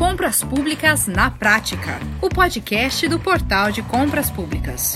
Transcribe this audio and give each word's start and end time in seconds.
Compras 0.00 0.42
Públicas 0.42 1.06
na 1.06 1.30
Prática, 1.30 2.00
o 2.22 2.30
podcast 2.30 3.06
do 3.06 3.20
Portal 3.20 3.70
de 3.70 3.82
Compras 3.82 4.30
Públicas. 4.30 4.94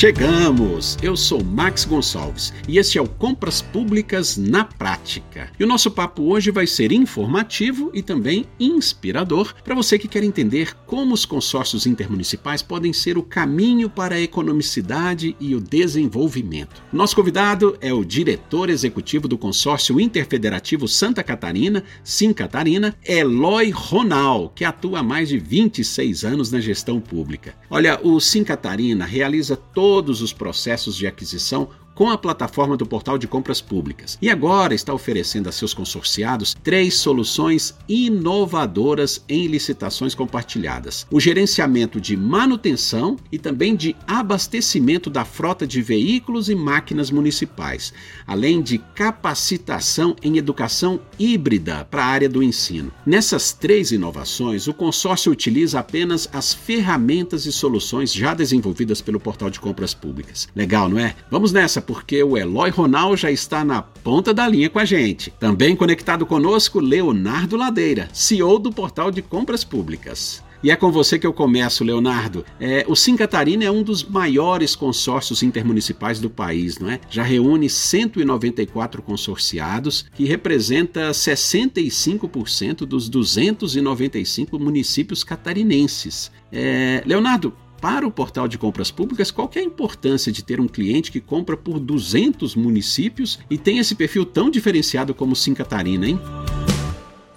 Chegamos! 0.00 0.96
Eu 1.02 1.14
sou 1.14 1.44
Max 1.44 1.84
Gonçalves 1.84 2.54
e 2.66 2.78
este 2.78 2.96
é 2.96 3.02
o 3.02 3.06
Compras 3.06 3.60
Públicas 3.60 4.38
na 4.38 4.64
Prática. 4.64 5.50
E 5.60 5.62
o 5.62 5.66
nosso 5.66 5.90
papo 5.90 6.22
hoje 6.22 6.50
vai 6.50 6.66
ser 6.66 6.90
informativo 6.90 7.90
e 7.92 8.00
também 8.00 8.46
inspirador 8.58 9.52
para 9.62 9.74
você 9.74 9.98
que 9.98 10.08
quer 10.08 10.24
entender 10.24 10.74
como 10.86 11.12
os 11.12 11.26
consórcios 11.26 11.84
intermunicipais 11.84 12.62
podem 12.62 12.94
ser 12.94 13.18
o 13.18 13.22
caminho 13.22 13.90
para 13.90 14.14
a 14.14 14.20
economicidade 14.22 15.36
e 15.38 15.54
o 15.54 15.60
desenvolvimento. 15.60 16.82
Nosso 16.90 17.14
convidado 17.14 17.76
é 17.78 17.92
o 17.92 18.02
diretor 18.02 18.70
executivo 18.70 19.28
do 19.28 19.36
Consórcio 19.36 20.00
Interfederativo 20.00 20.88
Santa 20.88 21.22
Catarina, 21.22 21.84
Sim 22.02 22.32
Catarina, 22.32 22.96
Eloy 23.06 23.68
Ronal, 23.68 24.50
que 24.54 24.64
atua 24.64 25.00
há 25.00 25.02
mais 25.02 25.28
de 25.28 25.38
26 25.38 26.24
anos 26.24 26.50
na 26.50 26.58
gestão 26.58 26.98
pública. 26.98 27.54
Olha, 27.68 28.00
o 28.02 28.18
Sim 28.18 28.42
Catarina 28.42 29.04
realiza 29.04 29.56
todo 29.56 29.89
todos 29.90 30.22
os 30.22 30.32
processos 30.32 30.96
de 30.96 31.04
aquisição 31.04 31.68
com 32.00 32.08
a 32.08 32.16
plataforma 32.16 32.78
do 32.78 32.86
Portal 32.86 33.18
de 33.18 33.28
Compras 33.28 33.60
Públicas. 33.60 34.16
E 34.22 34.30
agora 34.30 34.74
está 34.74 34.94
oferecendo 34.94 35.50
a 35.50 35.52
seus 35.52 35.74
consorciados 35.74 36.56
três 36.62 36.94
soluções 36.94 37.74
inovadoras 37.86 39.22
em 39.28 39.46
licitações 39.46 40.14
compartilhadas: 40.14 41.06
o 41.10 41.20
gerenciamento 41.20 42.00
de 42.00 42.16
manutenção 42.16 43.18
e 43.30 43.38
também 43.38 43.76
de 43.76 43.94
abastecimento 44.06 45.10
da 45.10 45.26
frota 45.26 45.66
de 45.66 45.82
veículos 45.82 46.48
e 46.48 46.54
máquinas 46.54 47.10
municipais, 47.10 47.92
além 48.26 48.62
de 48.62 48.78
capacitação 48.78 50.16
em 50.22 50.38
educação 50.38 51.00
híbrida 51.18 51.84
para 51.90 52.02
a 52.02 52.08
área 52.08 52.30
do 52.30 52.42
ensino. 52.42 52.90
Nessas 53.04 53.52
três 53.52 53.92
inovações, 53.92 54.66
o 54.66 54.72
consórcio 54.72 55.30
utiliza 55.30 55.78
apenas 55.78 56.26
as 56.32 56.54
ferramentas 56.54 57.44
e 57.44 57.52
soluções 57.52 58.10
já 58.10 58.32
desenvolvidas 58.32 59.02
pelo 59.02 59.20
Portal 59.20 59.50
de 59.50 59.60
Compras 59.60 59.92
Públicas. 59.92 60.48
Legal, 60.56 60.88
não 60.88 60.98
é? 60.98 61.14
Vamos 61.30 61.52
nessa 61.52 61.89
porque 61.90 62.22
o 62.22 62.38
Eloy 62.38 62.70
Ronal 62.70 63.16
já 63.16 63.32
está 63.32 63.64
na 63.64 63.82
ponta 63.82 64.32
da 64.32 64.46
linha 64.46 64.70
com 64.70 64.78
a 64.78 64.84
gente. 64.84 65.32
Também 65.40 65.74
conectado 65.74 66.24
conosco, 66.24 66.78
Leonardo 66.78 67.56
Ladeira, 67.56 68.08
CEO 68.12 68.60
do 68.60 68.70
Portal 68.70 69.10
de 69.10 69.20
Compras 69.20 69.64
Públicas. 69.64 70.40
E 70.62 70.70
é 70.70 70.76
com 70.76 70.92
você 70.92 71.18
que 71.18 71.26
eu 71.26 71.32
começo, 71.32 71.82
Leonardo. 71.82 72.44
É, 72.60 72.84
o 72.86 72.94
Sim 72.94 73.16
Catarina 73.16 73.64
é 73.64 73.70
um 73.72 73.82
dos 73.82 74.04
maiores 74.04 74.76
consórcios 74.76 75.42
intermunicipais 75.42 76.20
do 76.20 76.30
país, 76.30 76.78
não 76.78 76.88
é? 76.88 77.00
Já 77.10 77.24
reúne 77.24 77.68
194 77.68 79.02
consorciados, 79.02 80.06
que 80.14 80.26
representa 80.26 81.10
65% 81.10 82.86
dos 82.86 83.08
295 83.08 84.60
municípios 84.60 85.24
catarinenses. 85.24 86.30
É, 86.52 87.02
Leonardo, 87.04 87.52
para 87.80 88.06
o 88.06 88.12
portal 88.12 88.46
de 88.46 88.58
compras 88.58 88.90
públicas, 88.90 89.30
qual 89.30 89.50
é 89.54 89.60
a 89.60 89.64
importância 89.64 90.30
de 90.30 90.44
ter 90.44 90.60
um 90.60 90.68
cliente 90.68 91.10
que 91.10 91.20
compra 91.20 91.56
por 91.56 91.80
200 91.80 92.54
municípios 92.54 93.38
e 93.48 93.56
tem 93.56 93.78
esse 93.78 93.94
perfil 93.94 94.26
tão 94.26 94.50
diferenciado 94.50 95.14
como 95.14 95.34
Sim 95.34 95.54
Catarina, 95.54 96.06
hein? 96.06 96.20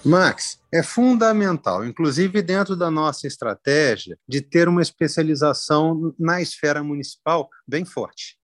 Max, 0.05 0.59
é 0.71 0.83
fundamental, 0.83 1.85
inclusive 1.85 2.41
dentro 2.41 2.75
da 2.75 2.91
nossa 2.91 3.25
estratégia, 3.25 4.17
de 4.27 4.41
ter 4.41 4.67
uma 4.67 4.81
especialização 4.81 6.13
na 6.19 6.41
esfera 6.41 6.83
municipal 6.83 7.49
bem 7.65 7.85
forte. 7.85 8.37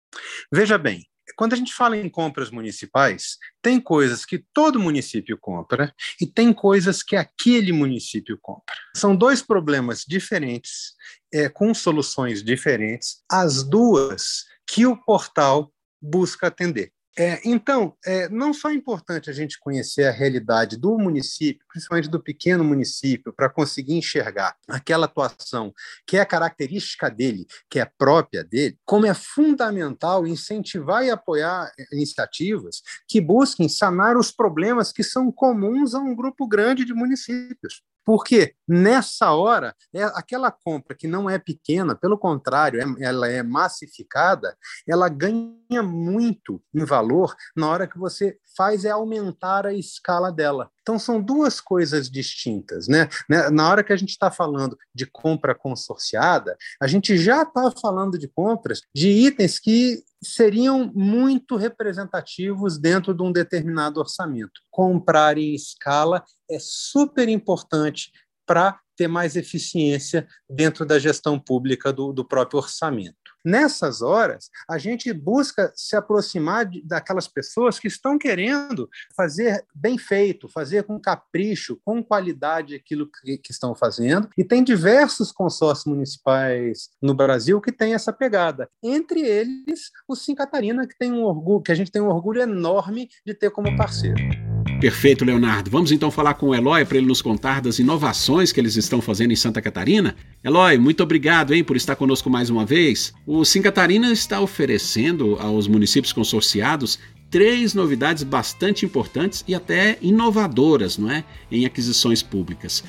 Veja 0.53 0.77
bem, 0.77 1.03
quando 1.37 1.53
a 1.53 1.55
gente 1.55 1.71
fala 1.71 1.95
em 1.95 2.09
compras 2.09 2.49
municipais, 2.49 3.37
tem 3.61 3.79
coisas 3.79 4.25
que 4.25 4.43
todo 4.51 4.79
município 4.79 5.37
compra 5.37 5.93
e 6.19 6.25
tem 6.25 6.51
coisas 6.51 7.03
que 7.03 7.15
aquele 7.15 7.71
município 7.71 8.39
compra. 8.41 8.75
São 8.95 9.15
dois 9.15 9.41
problemas 9.41 10.03
diferentes, 10.05 10.95
é, 11.31 11.47
com 11.47 11.73
soluções 11.75 12.43
diferentes, 12.43 13.23
as 13.31 13.63
duas 13.63 14.45
que 14.65 14.87
o 14.87 14.97
portal 14.97 15.71
busca 16.01 16.47
atender. 16.47 16.91
É, 17.19 17.41
então, 17.43 17.97
é, 18.05 18.29
não 18.29 18.53
só 18.53 18.69
é 18.69 18.75
importante 18.75 19.27
a 19.27 19.33
gente 19.33 19.59
conhecer 19.59 20.03
a 20.03 20.11
realidade 20.11 20.77
do 20.77 20.99
município, 20.99 21.65
principalmente 21.67 22.09
do 22.09 22.21
pequeno 22.21 22.63
município, 22.63 23.33
para 23.33 23.49
conseguir 23.49 23.95
enxergar 23.95 24.55
aquela 24.67 25.05
atuação 25.07 25.73
que 26.05 26.15
é 26.15 26.23
característica 26.23 27.09
dele, 27.09 27.47
que 27.71 27.79
é 27.79 27.85
própria 27.85 28.43
dele, 28.43 28.77
como 28.85 29.07
é 29.07 29.15
fundamental 29.15 30.27
incentivar 30.27 31.03
e 31.03 31.09
apoiar 31.09 31.71
iniciativas 31.91 32.83
que 33.07 33.19
busquem 33.19 33.67
sanar 33.67 34.15
os 34.15 34.29
problemas 34.29 34.91
que 34.91 35.01
são 35.01 35.31
comuns 35.31 35.95
a 35.95 35.99
um 35.99 36.15
grupo 36.15 36.47
grande 36.47 36.85
de 36.85 36.93
municípios. 36.93 37.81
Porque 38.07 38.53
nessa 38.65 39.33
hora, 39.33 39.75
é 39.93 40.01
aquela 40.01 40.49
compra 40.49 40.95
que 40.95 41.09
não 41.09 41.29
é 41.29 41.37
pequena, 41.37 41.93
pelo 41.93 42.17
contrário, 42.17 42.79
é, 42.79 43.05
ela 43.05 43.27
é 43.27 43.43
massificada, 43.43 44.55
ela 44.87 45.09
ganha 45.09 45.83
muito 45.83 46.63
em 46.73 46.85
valor 46.85 47.35
na 47.53 47.67
hora 47.67 47.85
que 47.85 47.97
você 47.97 48.37
faz 48.55 48.85
é 48.85 48.91
aumentar 48.91 49.65
a 49.67 49.73
escala 49.73 50.31
dela. 50.31 50.71
Então 50.81 50.97
são 50.97 51.21
duas 51.21 51.59
coisas 51.59 52.09
distintas, 52.09 52.87
né? 52.87 53.09
né 53.29 53.49
na 53.49 53.69
hora 53.69 53.83
que 53.83 53.91
a 53.91 53.97
gente 53.97 54.11
está 54.11 54.31
falando 54.31 54.77
de 54.95 55.05
compra 55.05 55.53
consorciada, 55.53 56.57
a 56.81 56.87
gente 56.87 57.17
já 57.17 57.41
está 57.41 57.69
falando 57.81 58.17
de 58.17 58.29
compras 58.29 58.81
de 58.95 59.09
itens 59.09 59.59
que 59.59 60.01
seriam 60.23 60.91
muito 60.93 61.55
representativos 61.55 62.77
dentro 62.77 63.13
de 63.13 63.21
um 63.21 63.31
determinado 63.31 63.99
orçamento. 63.99 64.61
Comprar 64.69 65.37
em 65.37 65.53
escala 65.53 66.23
é 66.49 66.57
super 66.59 67.29
importante 67.29 68.11
para 68.47 68.79
ter 68.97 69.07
mais 69.07 69.35
eficiência 69.35 70.27
dentro 70.49 70.83
da 70.83 70.97
gestão 70.97 71.39
pública 71.39 71.93
do, 71.93 72.11
do 72.11 72.25
próprio 72.25 72.59
orçamento. 72.59 73.15
Nessas 73.45 74.01
horas, 74.01 74.49
a 74.69 74.77
gente 74.77 75.13
busca 75.13 75.71
se 75.73 75.95
aproximar 75.95 76.65
de, 76.65 76.81
daquelas 76.83 77.27
pessoas 77.27 77.79
que 77.79 77.87
estão 77.87 78.17
querendo 78.17 78.89
fazer 79.15 79.63
bem 79.73 79.97
feito, 79.97 80.49
fazer 80.49 80.83
com 80.83 80.99
capricho, 80.99 81.79
com 81.85 82.03
qualidade 82.03 82.75
aquilo 82.75 83.09
que, 83.09 83.37
que 83.37 83.51
estão 83.51 83.73
fazendo. 83.73 84.27
E 84.37 84.43
tem 84.43 84.63
diversos 84.63 85.31
consórcios 85.31 85.85
municipais 85.85 86.89
no 87.01 87.13
Brasil 87.13 87.61
que 87.61 87.71
têm 87.71 87.93
essa 87.93 88.11
pegada. 88.11 88.67
Entre 88.83 89.21
eles, 89.21 89.91
o 90.07 90.15
Sim 90.15 90.35
Catarina, 90.35 90.87
que 90.87 90.97
tem 90.97 91.13
um 91.13 91.23
orgulho, 91.23 91.61
que 91.61 91.71
a 91.71 91.75
gente 91.75 91.91
tem 91.91 92.01
um 92.01 92.09
orgulho 92.09 92.41
enorme 92.41 93.07
de 93.25 93.33
ter 93.33 93.51
como 93.51 93.77
parceiro. 93.77 94.56
Perfeito, 94.79 95.25
Leonardo. 95.25 95.71
Vamos 95.71 95.91
então 95.91 96.11
falar 96.11 96.35
com 96.35 96.47
o 96.47 96.55
Eloy 96.55 96.85
para 96.85 96.97
ele 96.97 97.07
nos 97.07 97.21
contar 97.21 97.61
das 97.61 97.79
inovações 97.79 98.51
que 98.51 98.59
eles 98.59 98.75
estão 98.75 99.01
fazendo 99.01 99.31
em 99.31 99.35
Santa 99.35 99.61
Catarina. 99.61 100.15
Eloy, 100.43 100.77
muito 100.77 101.01
obrigado 101.01 101.53
hein, 101.53 101.63
por 101.63 101.75
estar 101.75 101.95
conosco 101.95 102.29
mais 102.29 102.49
uma 102.49 102.65
vez. 102.65 103.13
O 103.25 103.43
Sim 103.43 103.61
Catarina 103.61 104.11
está 104.11 104.39
oferecendo 104.39 105.35
aos 105.39 105.67
municípios 105.67 106.13
consorciados 106.13 106.99
três 107.29 107.73
novidades 107.73 108.23
bastante 108.23 108.85
importantes 108.85 109.43
e 109.47 109.55
até 109.55 109.97
inovadoras 110.01 110.97
não 110.97 111.11
é, 111.11 111.23
em 111.51 111.65
aquisições 111.65 112.21
públicas. 112.21 112.83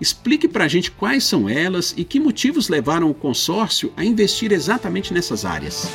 Explique 0.00 0.48
para 0.48 0.64
a 0.64 0.68
gente 0.68 0.90
quais 0.90 1.24
são 1.24 1.48
elas 1.48 1.94
e 1.96 2.04
que 2.04 2.18
motivos 2.18 2.68
levaram 2.68 3.08
o 3.08 3.14
consórcio 3.14 3.92
a 3.96 4.04
investir 4.04 4.52
exatamente 4.52 5.14
nessas 5.14 5.44
áreas. 5.44 5.88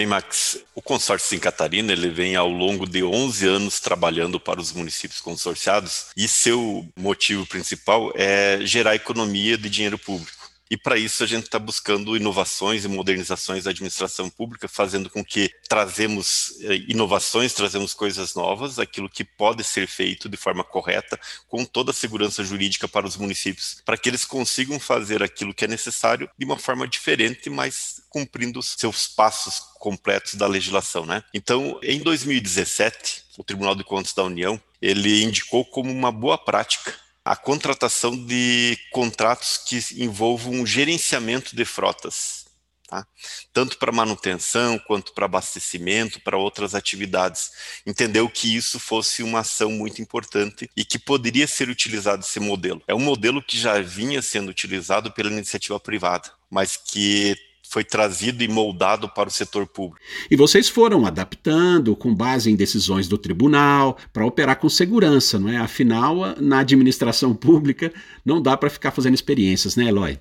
Bem, 0.00 0.06
Max, 0.06 0.56
o 0.74 0.80
consórcio 0.80 1.28
Sim 1.28 1.38
Catarina 1.38 1.92
ele 1.92 2.08
vem 2.08 2.34
ao 2.34 2.48
longo 2.48 2.88
de 2.88 3.04
11 3.04 3.46
anos 3.46 3.80
trabalhando 3.80 4.40
para 4.40 4.58
os 4.58 4.72
municípios 4.72 5.20
consorciados 5.20 6.06
e 6.16 6.26
seu 6.26 6.88
motivo 6.96 7.44
principal 7.44 8.10
é 8.14 8.60
gerar 8.62 8.94
economia 8.94 9.58
de 9.58 9.68
dinheiro 9.68 9.98
público. 9.98 10.39
E 10.70 10.76
para 10.76 10.96
isso 10.96 11.24
a 11.24 11.26
gente 11.26 11.46
está 11.46 11.58
buscando 11.58 12.16
inovações 12.16 12.84
e 12.84 12.88
modernizações 12.88 13.64
da 13.64 13.70
administração 13.70 14.30
pública, 14.30 14.68
fazendo 14.68 15.10
com 15.10 15.24
que 15.24 15.50
trazemos 15.68 16.54
eh, 16.60 16.84
inovações, 16.86 17.52
trazemos 17.52 17.92
coisas 17.92 18.36
novas, 18.36 18.78
aquilo 18.78 19.10
que 19.10 19.24
pode 19.24 19.64
ser 19.64 19.88
feito 19.88 20.28
de 20.28 20.36
forma 20.36 20.62
correta, 20.62 21.18
com 21.48 21.64
toda 21.64 21.90
a 21.90 21.94
segurança 21.94 22.44
jurídica 22.44 22.86
para 22.86 23.04
os 23.04 23.16
municípios, 23.16 23.82
para 23.84 23.98
que 23.98 24.08
eles 24.08 24.24
consigam 24.24 24.78
fazer 24.78 25.24
aquilo 25.24 25.52
que 25.52 25.64
é 25.64 25.68
necessário 25.68 26.30
de 26.38 26.44
uma 26.44 26.56
forma 26.56 26.86
diferente, 26.86 27.50
mas 27.50 28.02
cumprindo 28.08 28.62
seus 28.62 29.08
passos 29.08 29.58
completos 29.80 30.34
da 30.36 30.46
legislação, 30.46 31.04
né? 31.04 31.24
Então, 31.34 31.80
em 31.82 31.98
2017, 31.98 33.24
o 33.36 33.42
Tribunal 33.42 33.74
de 33.74 33.82
Contas 33.82 34.12
da 34.12 34.22
União 34.22 34.60
ele 34.80 35.24
indicou 35.24 35.64
como 35.64 35.90
uma 35.90 36.12
boa 36.12 36.38
prática 36.38 36.94
a 37.30 37.36
contratação 37.36 38.16
de 38.16 38.76
contratos 38.90 39.56
que 39.56 39.78
envolvam 40.02 40.66
gerenciamento 40.66 41.54
de 41.54 41.64
frotas, 41.64 42.44
tá? 42.88 43.06
tanto 43.52 43.78
para 43.78 43.92
manutenção 43.92 44.76
quanto 44.80 45.14
para 45.14 45.26
abastecimento, 45.26 46.20
para 46.22 46.36
outras 46.36 46.74
atividades. 46.74 47.52
Entendeu 47.86 48.28
que 48.28 48.56
isso 48.56 48.80
fosse 48.80 49.22
uma 49.22 49.38
ação 49.38 49.70
muito 49.70 50.02
importante 50.02 50.68
e 50.76 50.84
que 50.84 50.98
poderia 50.98 51.46
ser 51.46 51.68
utilizado 51.68 52.24
esse 52.24 52.40
modelo. 52.40 52.82
É 52.88 52.96
um 52.96 52.98
modelo 52.98 53.40
que 53.40 53.56
já 53.56 53.80
vinha 53.80 54.20
sendo 54.20 54.48
utilizado 54.48 55.12
pela 55.12 55.30
iniciativa 55.30 55.78
privada, 55.78 56.32
mas 56.50 56.76
que 56.76 57.36
foi 57.70 57.84
trazido 57.84 58.42
e 58.42 58.48
moldado 58.48 59.08
para 59.08 59.28
o 59.28 59.32
setor 59.32 59.64
público. 59.64 60.04
E 60.28 60.34
vocês 60.34 60.68
foram 60.68 61.06
adaptando 61.06 61.94
com 61.94 62.12
base 62.12 62.50
em 62.50 62.56
decisões 62.56 63.06
do 63.06 63.16
tribunal 63.16 63.96
para 64.12 64.26
operar 64.26 64.56
com 64.56 64.68
segurança, 64.68 65.38
não 65.38 65.48
é? 65.48 65.56
Afinal, 65.56 66.34
na 66.40 66.58
administração 66.58 67.32
pública 67.32 67.92
não 68.24 68.42
dá 68.42 68.56
para 68.56 68.68
ficar 68.68 68.90
fazendo 68.90 69.14
experiências, 69.14 69.76
né, 69.76 69.84
Eloy? 69.84 70.18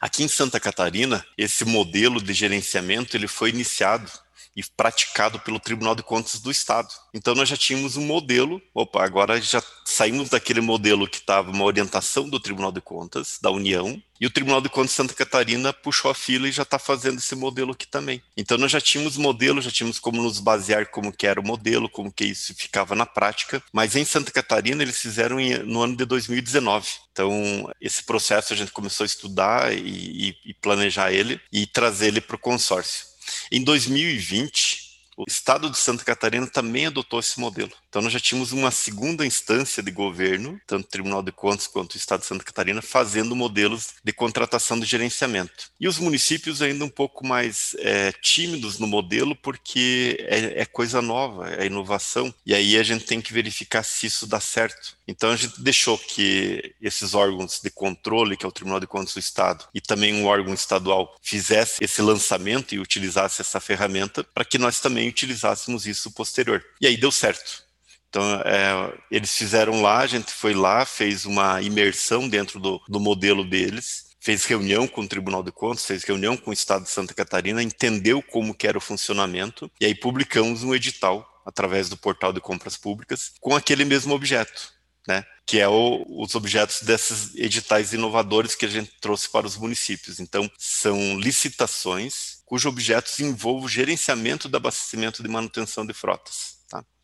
Aqui 0.00 0.24
em 0.24 0.28
Santa 0.28 0.58
Catarina, 0.58 1.24
esse 1.36 1.64
modelo 1.64 2.20
de 2.20 2.32
gerenciamento 2.32 3.16
ele 3.16 3.28
foi 3.28 3.50
iniciado 3.50 4.10
e 4.58 4.62
praticado 4.76 5.38
pelo 5.38 5.60
Tribunal 5.60 5.94
de 5.94 6.02
Contas 6.02 6.40
do 6.40 6.50
Estado. 6.50 6.88
Então 7.14 7.32
nós 7.32 7.48
já 7.48 7.56
tínhamos 7.56 7.96
um 7.96 8.04
modelo, 8.04 8.60
opa, 8.74 9.04
agora 9.04 9.40
já 9.40 9.62
saímos 9.84 10.30
daquele 10.30 10.60
modelo 10.60 11.08
que 11.08 11.18
estava 11.18 11.52
uma 11.52 11.64
orientação 11.64 12.28
do 12.28 12.40
Tribunal 12.40 12.72
de 12.72 12.80
Contas 12.80 13.38
da 13.40 13.52
União, 13.52 14.02
e 14.20 14.26
o 14.26 14.30
Tribunal 14.30 14.60
de 14.60 14.68
Contas 14.68 14.90
de 14.90 14.96
Santa 14.96 15.14
Catarina 15.14 15.72
puxou 15.72 16.10
a 16.10 16.14
fila 16.14 16.48
e 16.48 16.52
já 16.52 16.64
está 16.64 16.76
fazendo 16.76 17.18
esse 17.18 17.36
modelo 17.36 17.70
aqui 17.70 17.86
também. 17.86 18.20
Então 18.36 18.58
nós 18.58 18.72
já 18.72 18.80
tínhamos 18.80 19.16
modelo, 19.16 19.62
já 19.62 19.70
tínhamos 19.70 20.00
como 20.00 20.20
nos 20.20 20.40
basear 20.40 20.90
como 20.90 21.12
que 21.12 21.24
era 21.24 21.40
o 21.40 21.46
modelo, 21.46 21.88
como 21.88 22.12
que 22.12 22.24
isso 22.24 22.52
ficava 22.52 22.96
na 22.96 23.06
prática, 23.06 23.62
mas 23.72 23.94
em 23.94 24.04
Santa 24.04 24.32
Catarina 24.32 24.82
eles 24.82 25.00
fizeram 25.00 25.36
no 25.64 25.82
ano 25.82 25.96
de 25.96 26.04
2019. 26.04 26.88
Então 27.12 27.70
esse 27.80 28.02
processo 28.02 28.52
a 28.52 28.56
gente 28.56 28.72
começou 28.72 29.04
a 29.04 29.06
estudar 29.06 29.72
e, 29.72 30.36
e 30.44 30.54
planejar 30.54 31.12
ele 31.12 31.40
e 31.52 31.64
trazer 31.64 32.08
ele 32.08 32.20
para 32.20 32.34
o 32.34 32.40
consórcio. 32.40 33.07
Em 33.50 33.62
2020, 33.62 34.88
o 35.16 35.24
estado 35.26 35.68
de 35.70 35.78
Santa 35.78 36.04
Catarina 36.04 36.46
também 36.46 36.86
adotou 36.86 37.18
esse 37.18 37.40
modelo. 37.40 37.72
Então 37.88 38.02
nós 38.02 38.12
já 38.12 38.20
tínhamos 38.20 38.52
uma 38.52 38.70
segunda 38.70 39.24
instância 39.24 39.82
de 39.82 39.90
governo, 39.90 40.60
tanto 40.66 40.84
o 40.84 40.90
Tribunal 40.90 41.22
de 41.22 41.32
Contas 41.32 41.66
quanto 41.66 41.94
o 41.94 41.96
Estado 41.96 42.20
de 42.20 42.26
Santa 42.26 42.44
Catarina, 42.44 42.82
fazendo 42.82 43.34
modelos 43.34 43.94
de 44.04 44.12
contratação 44.12 44.78
de 44.78 44.84
gerenciamento. 44.84 45.70
E 45.80 45.88
os 45.88 45.98
municípios 45.98 46.60
ainda 46.60 46.84
um 46.84 46.90
pouco 46.90 47.26
mais 47.26 47.74
é, 47.78 48.12
tímidos 48.12 48.78
no 48.78 48.86
modelo, 48.86 49.34
porque 49.34 50.16
é, 50.28 50.62
é 50.62 50.64
coisa 50.66 51.00
nova, 51.00 51.50
é 51.54 51.66
inovação, 51.66 52.32
e 52.44 52.54
aí 52.54 52.76
a 52.76 52.82
gente 52.82 53.06
tem 53.06 53.20
que 53.20 53.32
verificar 53.32 53.82
se 53.82 54.06
isso 54.06 54.26
dá 54.26 54.38
certo. 54.38 54.98
Então 55.06 55.30
a 55.30 55.36
gente 55.36 55.60
deixou 55.62 55.96
que 55.96 56.74
esses 56.82 57.14
órgãos 57.14 57.60
de 57.62 57.70
controle, 57.70 58.36
que 58.36 58.44
é 58.44 58.48
o 58.48 58.52
Tribunal 58.52 58.80
de 58.80 58.86
Contas 58.86 59.14
do 59.14 59.20
Estado, 59.20 59.64
e 59.74 59.80
também 59.80 60.14
um 60.14 60.26
órgão 60.26 60.52
estadual, 60.52 61.16
fizesse 61.22 61.82
esse 61.82 62.02
lançamento 62.02 62.74
e 62.74 62.78
utilizasse 62.78 63.40
essa 63.40 63.58
ferramenta 63.60 64.22
para 64.22 64.44
que 64.44 64.58
nós 64.58 64.78
também 64.80 65.08
utilizássemos 65.08 65.86
isso 65.86 66.10
posterior. 66.10 66.62
E 66.80 66.86
aí 66.86 66.96
deu 66.96 67.10
certo. 67.10 67.67
Então, 68.08 68.24
é, 68.44 68.98
eles 69.10 69.36
fizeram 69.36 69.82
lá, 69.82 69.98
a 69.98 70.06
gente 70.06 70.32
foi 70.32 70.54
lá, 70.54 70.84
fez 70.84 71.24
uma 71.24 71.60
imersão 71.60 72.28
dentro 72.28 72.58
do, 72.58 72.80
do 72.88 72.98
modelo 72.98 73.44
deles, 73.44 74.16
fez 74.20 74.44
reunião 74.44 74.88
com 74.88 75.02
o 75.02 75.08
Tribunal 75.08 75.42
de 75.42 75.52
Contas, 75.52 75.84
fez 75.84 76.04
reunião 76.04 76.36
com 76.36 76.50
o 76.50 76.54
Estado 76.54 76.84
de 76.84 76.90
Santa 76.90 77.14
Catarina, 77.14 77.62
entendeu 77.62 78.22
como 78.22 78.54
que 78.54 78.66
era 78.66 78.78
o 78.78 78.80
funcionamento, 78.80 79.70
e 79.80 79.86
aí 79.86 79.94
publicamos 79.94 80.62
um 80.62 80.74
edital 80.74 81.26
através 81.44 81.88
do 81.88 81.96
portal 81.96 82.32
de 82.32 82.40
compras 82.40 82.76
públicas 82.76 83.32
com 83.40 83.54
aquele 83.54 83.84
mesmo 83.84 84.14
objeto 84.14 84.78
né? 85.08 85.24
que 85.46 85.58
é 85.58 85.66
o, 85.66 86.04
os 86.06 86.34
objetos 86.34 86.82
desses 86.82 87.34
editais 87.34 87.94
inovadores 87.94 88.54
que 88.54 88.66
a 88.66 88.68
gente 88.68 88.92
trouxe 89.00 89.26
para 89.30 89.46
os 89.46 89.56
municípios. 89.56 90.20
Então, 90.20 90.48
são 90.58 91.18
licitações 91.18 92.42
cujos 92.44 92.66
objetos 92.66 93.18
envolvem 93.18 93.64
o 93.64 93.68
gerenciamento 93.68 94.48
do 94.48 94.56
abastecimento 94.56 95.22
de 95.22 95.28
manutenção 95.28 95.86
de 95.86 95.94
frotas. 95.94 96.57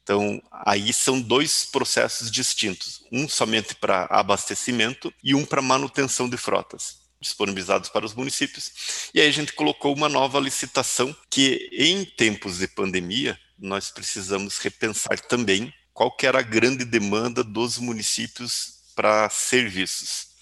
Então, 0.04 0.40
aí 0.52 0.92
são 0.92 1.18
dois 1.18 1.64
processos 1.64 2.30
distintos, 2.30 3.02
um 3.10 3.26
somente 3.26 3.74
para 3.74 4.04
abastecimento 4.10 5.12
e 5.22 5.34
um 5.34 5.46
para 5.46 5.62
manutenção 5.62 6.28
de 6.28 6.36
frotas 6.36 7.02
disponibilizados 7.20 7.88
para 7.88 8.04
os 8.04 8.12
municípios. 8.14 8.70
E 9.14 9.20
aí 9.20 9.26
a 9.26 9.32
gente 9.32 9.54
colocou 9.54 9.94
uma 9.96 10.10
nova 10.10 10.38
licitação 10.38 11.16
que, 11.30 11.70
em 11.72 12.04
tempos 12.04 12.58
de 12.58 12.68
pandemia, 12.68 13.38
nós 13.58 13.90
precisamos 13.90 14.58
repensar 14.58 15.18
também 15.20 15.72
qual 15.94 16.14
que 16.14 16.26
era 16.26 16.40
a 16.40 16.42
grande 16.42 16.84
demanda 16.84 17.42
dos 17.42 17.78
municípios 17.78 18.74
para 18.94 19.30
serviços. 19.30 20.33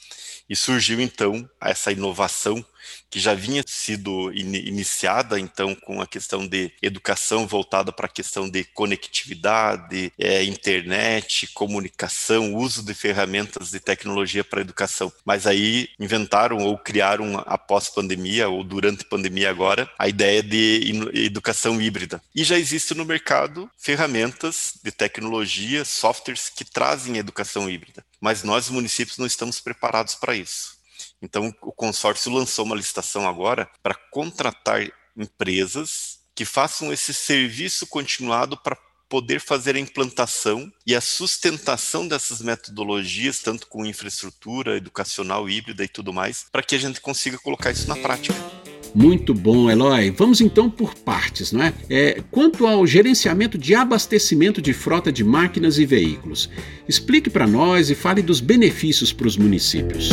E 0.48 0.56
surgiu 0.56 1.00
então 1.00 1.48
essa 1.60 1.92
inovação 1.92 2.64
que 3.10 3.20
já 3.20 3.34
vinha 3.34 3.62
sido 3.66 4.32
in 4.32 4.52
iniciada, 4.52 5.38
então, 5.38 5.74
com 5.74 6.00
a 6.00 6.06
questão 6.06 6.46
de 6.46 6.72
educação 6.80 7.46
voltada 7.46 7.92
para 7.92 8.06
a 8.06 8.08
questão 8.08 8.48
de 8.48 8.64
conectividade, 8.64 10.12
é, 10.18 10.42
internet, 10.44 11.46
comunicação, 11.48 12.54
uso 12.54 12.82
de 12.82 12.94
ferramentas 12.94 13.70
de 13.70 13.80
tecnologia 13.80 14.42
para 14.42 14.60
a 14.60 14.62
educação. 14.62 15.12
Mas 15.24 15.46
aí 15.46 15.88
inventaram 15.98 16.58
ou 16.58 16.78
criaram, 16.78 17.42
após 17.46 17.88
pandemia, 17.88 18.48
ou 18.48 18.64
durante 18.64 19.04
pandemia 19.04 19.50
agora, 19.50 19.90
a 19.98 20.08
ideia 20.08 20.42
de 20.42 20.92
educação 21.12 21.80
híbrida. 21.80 22.22
E 22.34 22.44
já 22.44 22.58
existe 22.58 22.94
no 22.94 23.04
mercado 23.04 23.70
ferramentas 23.78 24.74
de 24.82 24.90
tecnologia, 24.90 25.84
softwares 25.84 26.48
que 26.48 26.64
trazem 26.64 27.18
educação 27.18 27.68
híbrida. 27.68 28.04
Mas 28.22 28.44
nós, 28.44 28.70
municípios, 28.70 29.18
não 29.18 29.26
estamos 29.26 29.58
preparados 29.58 30.14
para 30.14 30.36
isso. 30.36 30.76
Então, 31.20 31.52
o 31.60 31.72
consórcio 31.72 32.32
lançou 32.32 32.64
uma 32.64 32.76
licitação 32.76 33.28
agora 33.28 33.68
para 33.82 33.96
contratar 34.12 34.88
empresas 35.16 36.20
que 36.32 36.44
façam 36.44 36.92
esse 36.92 37.12
serviço 37.12 37.84
continuado 37.84 38.56
para 38.56 38.78
poder 39.08 39.40
fazer 39.40 39.74
a 39.74 39.80
implantação 39.80 40.72
e 40.86 40.94
a 40.94 41.00
sustentação 41.00 42.06
dessas 42.06 42.40
metodologias, 42.40 43.40
tanto 43.40 43.66
com 43.66 43.84
infraestrutura 43.84 44.76
educacional 44.76 45.50
híbrida 45.50 45.82
e 45.82 45.88
tudo 45.88 46.12
mais, 46.12 46.46
para 46.50 46.62
que 46.62 46.76
a 46.76 46.78
gente 46.78 47.00
consiga 47.00 47.36
colocar 47.38 47.72
isso 47.72 47.88
na 47.88 47.96
prática. 47.96 48.61
Muito 48.94 49.32
bom, 49.32 49.70
Eloy. 49.70 50.10
Vamos 50.10 50.40
então 50.40 50.70
por 50.70 50.94
partes, 50.94 51.52
não 51.52 51.62
é? 51.62 51.72
é? 51.88 52.22
Quanto 52.30 52.66
ao 52.66 52.86
gerenciamento 52.86 53.56
de 53.56 53.74
abastecimento 53.74 54.60
de 54.60 54.72
frota 54.72 55.10
de 55.10 55.24
máquinas 55.24 55.78
e 55.78 55.86
veículos, 55.86 56.50
explique 56.88 57.30
para 57.30 57.46
nós 57.46 57.90
e 57.90 57.94
fale 57.94 58.22
dos 58.22 58.40
benefícios 58.40 59.12
para 59.12 59.26
os 59.26 59.36
municípios. 59.36 60.10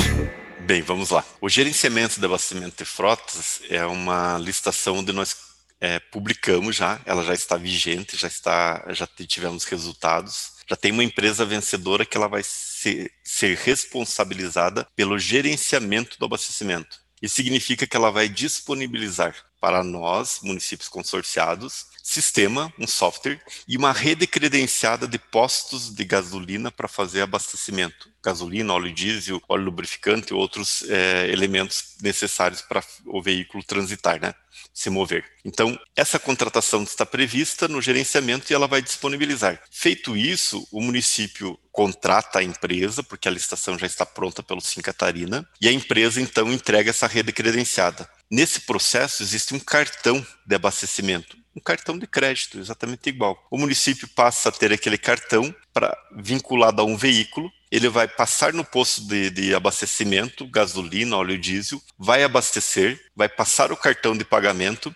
Bem, 0.66 0.82
vamos 0.82 1.10
lá. 1.10 1.26
O 1.42 1.50
gerenciamento 1.50 2.20
de 2.20 2.26
abastecimento 2.26 2.78
de 2.78 2.86
frotas 2.86 3.62
é 3.70 3.86
uma 3.86 4.38
licitação 4.38 4.98
onde 4.98 5.12
nós 5.12 5.36
é, 5.82 6.00
publicamos 6.00 6.76
já, 6.76 7.02
ela 7.06 7.24
já 7.24 7.34
está 7.34 7.58
vigente, 7.58 8.18
já 8.18 8.28
está, 8.28 8.86
já 8.90 9.08
tivemos 9.08 9.64
resultados. 9.64 10.60
Já 10.70 10.76
tem 10.76 10.92
uma 10.92 11.04
empresa 11.04 11.46
vencedora 11.46 12.06
que 12.06 12.16
ela 12.16 12.28
vai 12.28 12.44
ser, 12.44 13.12
ser 13.24 13.58
responsabilizada 13.58 14.88
pelo 14.96 15.18
gerenciamento 15.18 16.18
do 16.20 16.26
abastecimento. 16.26 17.00
Isso 17.22 17.36
significa 17.36 17.88
que 17.88 17.96
ela 17.98 18.12
vai 18.12 18.30
disponibilizar 18.30 19.36
para 19.60 19.84
nós, 19.84 20.40
municípios 20.42 20.90
consorciados, 20.90 21.88
sistema, 22.02 22.74
um 22.80 22.88
software 22.88 23.40
e 23.68 23.78
uma 23.78 23.92
rede 23.92 24.26
credenciada 24.26 25.08
de 25.08 25.20
postos 25.20 25.94
de 25.94 26.04
gasolina 26.04 26.72
para 26.72 26.88
fazer 26.88 27.22
abastecimento. 27.22 28.10
Gasolina, 28.24 28.74
óleo 28.74 28.94
diesel, 28.94 29.42
óleo 29.48 29.66
lubrificante 29.66 30.32
e 30.32 30.36
outros 30.36 30.84
é, 30.90 31.28
elementos 31.30 31.96
necessários 32.02 32.62
para 32.62 32.84
o 33.06 33.22
veículo 33.22 33.64
transitar, 33.64 34.20
né? 34.20 34.34
se 34.74 34.90
mover. 34.90 35.26
Então, 35.44 35.78
essa 35.96 36.20
contratação 36.20 36.84
está 36.84 37.06
prevista 37.06 37.68
no 37.68 37.82
gerenciamento 37.82 38.50
e 38.50 38.56
ela 38.56 38.68
vai 38.68 38.82
disponibilizar. 38.82 39.62
Feito 39.70 40.16
isso, 40.16 40.66
o 40.72 40.82
município 40.82 41.60
contrata 41.72 42.40
a 42.40 42.44
empresa, 42.44 43.04
porque 43.04 43.28
a 43.28 43.32
licitação 43.32 43.78
já 43.78 43.86
está 43.86 44.06
pronta 44.06 44.42
pelo 44.42 44.62
Sim 44.62 44.82
Catarina, 44.82 45.48
e 45.62 45.68
a 45.68 45.72
empresa 45.72 46.22
então 46.22 46.52
entrega 46.52 46.90
essa 46.90 47.08
rede 47.08 47.32
credenciada. 47.32 48.10
Nesse 48.30 48.62
processo 48.62 49.24
existe 49.24 49.54
um 49.54 49.60
cartão 49.60 50.26
de 50.46 50.56
abastecimento, 50.56 51.38
um 51.56 51.60
cartão 51.60 51.98
de 51.98 52.06
crédito, 52.06 52.60
exatamente 52.60 53.10
igual. 53.10 53.48
O 53.50 53.58
município 53.58 54.08
passa 54.10 54.50
a 54.50 54.52
ter 54.52 54.72
aquele 54.72 54.98
cartão 54.98 55.54
para 55.74 55.98
vinculado 56.16 56.82
a 56.82 56.86
um 56.86 56.96
veículo 56.96 57.52
ele 57.72 57.88
vai 57.88 58.08
passar 58.08 58.52
no 58.52 58.66
posto 58.66 59.02
de, 59.02 59.30
de, 59.30 59.54
abastecimento, 59.54 60.48
gasolina, 60.48 61.18
óleo 61.18 61.38
diesel, 61.38 61.82
vai 61.98 62.24
abastecer, 62.24 63.00
vai 63.16 63.30
passar 63.30 63.72
o 63.72 63.78
cartão 63.78 64.18
de 64.18 64.26
pagamento, 64.26 64.94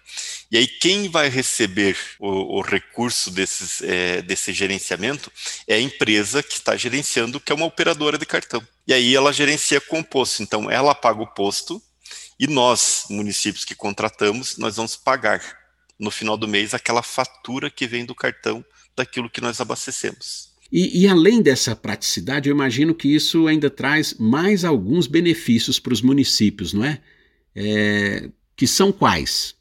e 0.51 0.57
aí 0.57 0.67
quem 0.67 1.07
vai 1.07 1.29
receber 1.29 1.95
o, 2.19 2.57
o 2.57 2.61
recurso 2.61 3.29
desses, 3.29 3.81
é, 3.81 4.21
desse 4.23 4.51
gerenciamento 4.53 5.31
é 5.67 5.75
a 5.75 5.81
empresa 5.81 6.41
que 6.41 6.53
está 6.53 6.75
gerenciando, 6.75 7.39
que 7.39 7.51
é 7.51 7.55
uma 7.55 7.65
operadora 7.65 8.17
de 8.17 8.25
cartão. 8.25 8.65
E 8.87 8.93
aí 8.93 9.15
ela 9.15 9.31
gerencia 9.31 9.79
com 9.79 9.99
o 9.99 10.03
posto, 10.03 10.41
então 10.41 10.69
ela 10.69 10.95
paga 10.95 11.21
o 11.21 11.27
posto, 11.27 11.81
e 12.39 12.47
nós, 12.47 13.05
municípios 13.09 13.65
que 13.65 13.75
contratamos, 13.75 14.57
nós 14.57 14.75
vamos 14.75 14.95
pagar 14.95 15.41
no 15.99 16.11
final 16.11 16.37
do 16.37 16.47
mês 16.47 16.73
aquela 16.73 17.03
fatura 17.03 17.69
que 17.69 17.87
vem 17.87 18.05
do 18.05 18.15
cartão 18.15 18.63
daquilo 18.95 19.29
que 19.29 19.41
nós 19.41 19.59
abastecemos. 19.59 20.53
E, 20.71 21.03
e, 21.03 21.07
além 21.07 21.41
dessa 21.41 21.75
praticidade, 21.75 22.49
eu 22.49 22.55
imagino 22.55 22.95
que 22.95 23.07
isso 23.07 23.47
ainda 23.47 23.69
traz 23.69 24.15
mais 24.15 24.65
alguns 24.65 25.05
benefícios 25.05 25.79
para 25.79 25.93
os 25.93 26.01
municípios, 26.01 26.73
não 26.73 26.83
é? 26.83 26.99
é? 27.55 28.29
Que 28.55 28.65
são 28.65 28.91
quais? 28.91 29.55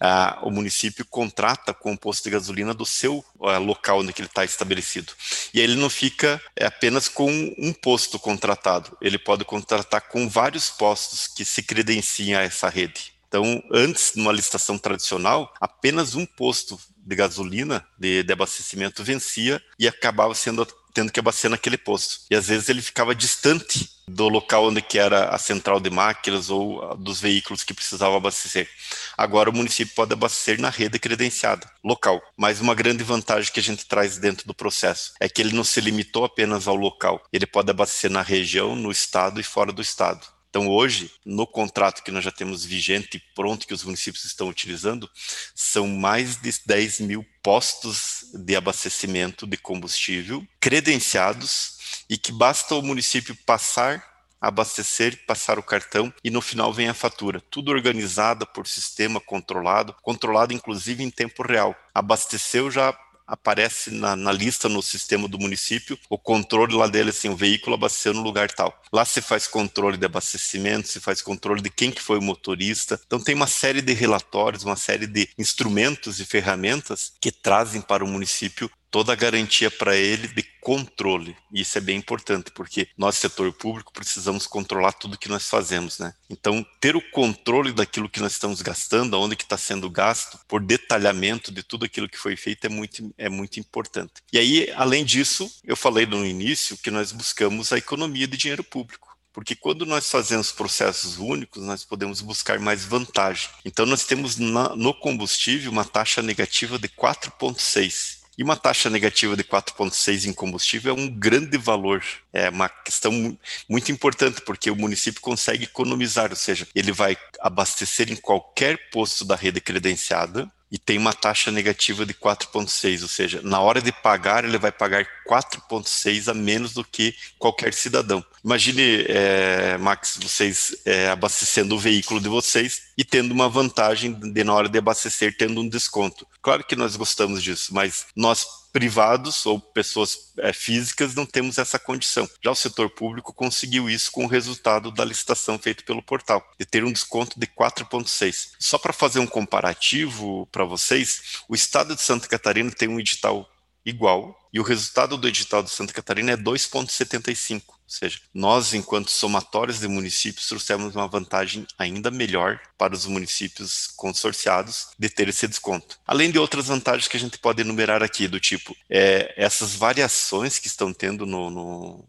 Ah, 0.00 0.38
o 0.42 0.50
município 0.50 1.04
contrata 1.04 1.72
com 1.74 1.92
o 1.92 1.98
posto 1.98 2.24
de 2.24 2.30
gasolina 2.30 2.74
do 2.74 2.86
seu 2.86 3.24
ah, 3.42 3.58
local 3.58 4.00
onde 4.00 4.12
ele 4.16 4.26
está 4.26 4.44
estabelecido. 4.44 5.12
E 5.52 5.60
aí 5.60 5.64
ele 5.64 5.76
não 5.76 5.90
fica 5.90 6.40
é, 6.56 6.66
apenas 6.66 7.08
com 7.08 7.30
um 7.58 7.72
posto 7.72 8.18
contratado, 8.18 8.96
ele 9.00 9.18
pode 9.18 9.44
contratar 9.44 10.02
com 10.08 10.28
vários 10.28 10.70
postos 10.70 11.26
que 11.26 11.44
se 11.44 11.62
credenciem 11.62 12.34
a 12.34 12.42
essa 12.42 12.68
rede. 12.68 13.12
Então, 13.28 13.62
antes, 13.70 14.12
numa 14.14 14.32
licitação 14.32 14.78
tradicional, 14.78 15.52
apenas 15.60 16.14
um 16.14 16.24
posto 16.24 16.78
de 16.96 17.14
gasolina, 17.14 17.86
de, 17.98 18.22
de 18.22 18.32
abastecimento, 18.32 19.04
vencia 19.04 19.62
e 19.78 19.86
acabava 19.86 20.34
sendo 20.34 20.66
tendo 20.92 21.12
que 21.12 21.20
abastecer 21.20 21.50
naquele 21.50 21.78
posto. 21.78 22.20
E 22.30 22.34
às 22.34 22.48
vezes 22.48 22.68
ele 22.68 22.82
ficava 22.82 23.14
distante 23.14 23.88
do 24.08 24.28
local 24.28 24.66
onde 24.66 24.80
que 24.80 24.98
era 24.98 25.28
a 25.28 25.38
central 25.38 25.78
de 25.80 25.90
máquinas 25.90 26.50
ou 26.50 26.96
dos 26.96 27.20
veículos 27.20 27.62
que 27.62 27.74
precisavam 27.74 28.16
abastecer. 28.16 28.68
Agora 29.16 29.50
o 29.50 29.52
município 29.52 29.94
pode 29.94 30.12
abastecer 30.12 30.60
na 30.60 30.70
rede 30.70 30.98
credenciada, 30.98 31.70
local. 31.84 32.20
Mas 32.36 32.60
uma 32.60 32.74
grande 32.74 33.04
vantagem 33.04 33.52
que 33.52 33.60
a 33.60 33.62
gente 33.62 33.86
traz 33.86 34.18
dentro 34.18 34.46
do 34.46 34.54
processo 34.54 35.12
é 35.20 35.28
que 35.28 35.42
ele 35.42 35.54
não 35.54 35.64
se 35.64 35.80
limitou 35.80 36.24
apenas 36.24 36.66
ao 36.66 36.74
local. 36.74 37.22
Ele 37.32 37.46
pode 37.46 37.70
abastecer 37.70 38.10
na 38.10 38.22
região, 38.22 38.74
no 38.74 38.90
estado 38.90 39.40
e 39.40 39.44
fora 39.44 39.72
do 39.72 39.82
estado. 39.82 40.37
Então, 40.58 40.72
hoje, 40.72 41.12
no 41.24 41.46
contrato 41.46 42.02
que 42.02 42.10
nós 42.10 42.24
já 42.24 42.32
temos 42.32 42.64
vigente 42.64 43.16
e 43.16 43.22
pronto, 43.32 43.64
que 43.64 43.72
os 43.72 43.84
municípios 43.84 44.24
estão 44.24 44.48
utilizando, 44.48 45.08
são 45.54 45.86
mais 45.86 46.36
de 46.36 46.52
10 46.66 46.98
mil 46.98 47.24
postos 47.40 48.24
de 48.34 48.56
abastecimento 48.56 49.46
de 49.46 49.56
combustível 49.56 50.44
credenciados 50.58 52.02
e 52.10 52.18
que 52.18 52.32
basta 52.32 52.74
o 52.74 52.82
município 52.82 53.36
passar 53.46 54.04
abastecer, 54.40 55.24
passar 55.26 55.60
o 55.60 55.62
cartão 55.62 56.12
e 56.24 56.30
no 56.30 56.40
final 56.40 56.72
vem 56.72 56.88
a 56.88 56.94
fatura. 56.94 57.40
Tudo 57.50 57.70
organizado 57.70 58.44
por 58.46 58.66
sistema 58.66 59.20
controlado, 59.20 59.94
controlado 60.02 60.52
inclusive 60.52 61.04
em 61.04 61.10
tempo 61.10 61.42
real. 61.42 61.76
Abasteceu 61.94 62.68
já 62.68 62.96
aparece 63.28 63.90
na, 63.90 64.16
na, 64.16 64.32
lista 64.32 64.68
no 64.68 64.82
sistema 64.82 65.28
do 65.28 65.38
município 65.38 65.98
o 66.08 66.16
controle 66.16 66.74
lá 66.74 66.86
dele, 66.86 67.10
assim, 67.10 67.28
o 67.28 67.36
veículo 67.36 67.74
abasteceu 67.74 68.14
no 68.14 68.22
lugar 68.22 68.50
tal. 68.50 68.82
Lá 68.90 69.04
se 69.04 69.20
faz 69.20 69.46
controle 69.46 69.98
de 69.98 70.06
abastecimento, 70.06 70.88
se 70.88 70.98
faz 70.98 71.20
controle 71.20 71.60
de 71.60 71.68
quem 71.68 71.90
que 71.90 72.00
foi 72.00 72.18
o 72.18 72.22
motorista. 72.22 72.98
Então 73.06 73.20
tem 73.20 73.34
uma 73.34 73.46
série 73.46 73.82
de 73.82 73.92
relatórios, 73.92 74.64
uma 74.64 74.76
série 74.76 75.06
de 75.06 75.28
instrumentos 75.38 76.18
e 76.18 76.24
ferramentas 76.24 77.12
que 77.20 77.30
trazem 77.30 77.82
para 77.82 78.02
o 78.02 78.08
município 78.08 78.70
toda 78.90 79.12
a 79.12 79.16
garantia 79.16 79.70
para 79.70 79.96
ele 79.96 80.28
de 80.28 80.42
controle. 80.60 81.36
E 81.52 81.60
isso 81.60 81.78
é 81.78 81.80
bem 81.80 81.96
importante, 81.96 82.50
porque 82.50 82.88
nós, 82.96 83.16
setor 83.16 83.52
público, 83.52 83.92
precisamos 83.92 84.46
controlar 84.46 84.92
tudo 84.92 85.18
que 85.18 85.28
nós 85.28 85.48
fazemos, 85.48 85.98
né? 85.98 86.12
Então, 86.28 86.64
ter 86.80 86.96
o 86.96 87.10
controle 87.10 87.72
daquilo 87.72 88.08
que 88.08 88.20
nós 88.20 88.32
estamos 88.32 88.60
gastando, 88.60 89.16
aonde 89.16 89.36
que 89.36 89.44
está 89.44 89.56
sendo 89.56 89.90
gasto, 89.90 90.38
por 90.46 90.60
detalhamento 90.60 91.52
de 91.52 91.62
tudo 91.62 91.84
aquilo 91.84 92.08
que 92.08 92.18
foi 92.18 92.36
feito 92.36 92.66
é 92.66 92.68
muito, 92.68 93.14
é 93.16 93.28
muito 93.28 93.58
importante. 93.58 94.12
E 94.32 94.38
aí, 94.38 94.70
além 94.76 95.04
disso, 95.04 95.50
eu 95.64 95.76
falei 95.76 96.06
no 96.06 96.26
início 96.26 96.76
que 96.76 96.90
nós 96.90 97.12
buscamos 97.12 97.72
a 97.72 97.78
economia 97.78 98.26
de 98.26 98.36
dinheiro 98.36 98.64
público. 98.64 99.08
Porque 99.32 99.54
quando 99.54 99.86
nós 99.86 100.10
fazemos 100.10 100.50
processos 100.50 101.18
únicos, 101.18 101.62
nós 101.62 101.84
podemos 101.84 102.20
buscar 102.20 102.58
mais 102.58 102.84
vantagem. 102.84 103.48
Então, 103.64 103.86
nós 103.86 104.04
temos 104.04 104.36
na, 104.36 104.74
no 104.74 104.92
combustível 104.92 105.70
uma 105.70 105.84
taxa 105.84 106.20
negativa 106.20 106.78
de 106.78 106.88
4,6 106.88 108.17
e 108.38 108.42
uma 108.44 108.56
taxa 108.56 108.88
negativa 108.88 109.36
de 109.36 109.42
4,6 109.42 110.26
em 110.26 110.32
combustível 110.32 110.96
é 110.96 110.98
um 110.98 111.08
grande 111.08 111.58
valor, 111.58 112.04
é 112.32 112.48
uma 112.48 112.68
questão 112.68 113.36
muito 113.68 113.90
importante, 113.90 114.40
porque 114.42 114.70
o 114.70 114.76
município 114.76 115.20
consegue 115.20 115.64
economizar, 115.64 116.30
ou 116.30 116.36
seja, 116.36 116.68
ele 116.72 116.92
vai 116.92 117.16
abastecer 117.40 118.12
em 118.12 118.16
qualquer 118.16 118.90
posto 118.90 119.24
da 119.24 119.34
rede 119.34 119.60
credenciada 119.60 120.48
e 120.70 120.78
tem 120.78 120.98
uma 120.98 121.12
taxa 121.12 121.50
negativa 121.50 122.04
de 122.04 122.12
4,6, 122.12 123.02
ou 123.02 123.08
seja, 123.08 123.40
na 123.42 123.60
hora 123.60 123.80
de 123.80 123.90
pagar, 123.90 124.44
ele 124.44 124.58
vai 124.58 124.70
pagar 124.70 125.06
4,6 125.26 126.30
a 126.30 126.34
menos 126.34 126.74
do 126.74 126.84
que 126.84 127.14
qualquer 127.38 127.72
cidadão. 127.72 128.24
Imagine, 128.44 129.04
é, 129.08 129.78
Max, 129.78 130.18
vocês 130.22 130.76
é, 130.84 131.08
abastecendo 131.08 131.74
o 131.74 131.78
veículo 131.78 132.20
de 132.20 132.28
vocês 132.28 132.82
e 132.96 133.04
tendo 133.04 133.32
uma 133.32 133.48
vantagem 133.48 134.12
de, 134.12 134.44
na 134.44 134.52
hora 134.52 134.68
de 134.68 134.78
abastecer, 134.78 135.36
tendo 135.36 135.60
um 135.60 135.68
desconto. 135.68 136.26
Claro 136.42 136.64
que 136.64 136.76
nós 136.76 136.96
gostamos 136.96 137.42
disso, 137.42 137.74
mas 137.74 138.06
nós 138.14 138.46
privados 138.72 139.44
ou 139.46 139.60
pessoas 139.60 140.32
é, 140.38 140.52
físicas 140.52 141.14
não 141.14 141.26
temos 141.26 141.58
essa 141.58 141.78
condição. 141.78 142.28
Já 142.42 142.50
o 142.50 142.54
setor 142.54 142.90
público 142.90 143.32
conseguiu 143.32 143.88
isso 143.88 144.10
com 144.12 144.24
o 144.24 144.28
resultado 144.28 144.90
da 144.90 145.04
licitação 145.04 145.58
feita 145.58 145.82
pelo 145.82 146.02
portal, 146.02 146.44
de 146.58 146.66
ter 146.66 146.84
um 146.84 146.92
desconto 146.92 147.38
de 147.38 147.46
4,6. 147.46 148.50
Só 148.58 148.78
para 148.78 148.92
fazer 148.92 149.18
um 149.18 149.26
comparativo 149.26 150.46
para 150.52 150.64
vocês, 150.64 151.40
o 151.48 151.54
estado 151.54 151.94
de 151.94 152.02
Santa 152.02 152.28
Catarina 152.28 152.70
tem 152.70 152.88
um 152.88 153.00
edital 153.00 153.48
igual 153.84 154.38
e 154.52 154.60
o 154.60 154.62
resultado 154.62 155.16
do 155.16 155.28
edital 155.28 155.62
de 155.62 155.70
Santa 155.70 155.92
Catarina 155.92 156.32
é 156.32 156.36
2,75. 156.36 157.77
Ou 157.88 157.92
seja, 157.92 158.20
nós, 158.34 158.74
enquanto 158.74 159.10
somatórios 159.10 159.80
de 159.80 159.88
municípios, 159.88 160.46
trouxemos 160.46 160.94
uma 160.94 161.08
vantagem 161.08 161.66
ainda 161.78 162.10
melhor 162.10 162.60
para 162.76 162.94
os 162.94 163.06
municípios 163.06 163.86
consorciados 163.96 164.88
de 164.98 165.08
ter 165.08 165.26
esse 165.26 165.48
desconto. 165.48 165.98
Além 166.06 166.30
de 166.30 166.38
outras 166.38 166.66
vantagens 166.66 167.08
que 167.08 167.16
a 167.16 167.20
gente 167.20 167.38
pode 167.38 167.62
enumerar 167.62 168.02
aqui, 168.02 168.28
do 168.28 168.38
tipo, 168.38 168.76
é, 168.90 169.32
essas 169.38 169.74
variações 169.74 170.58
que 170.58 170.66
estão 170.66 170.92
tendo 170.92 171.24
no, 171.24 171.50
no 171.50 172.08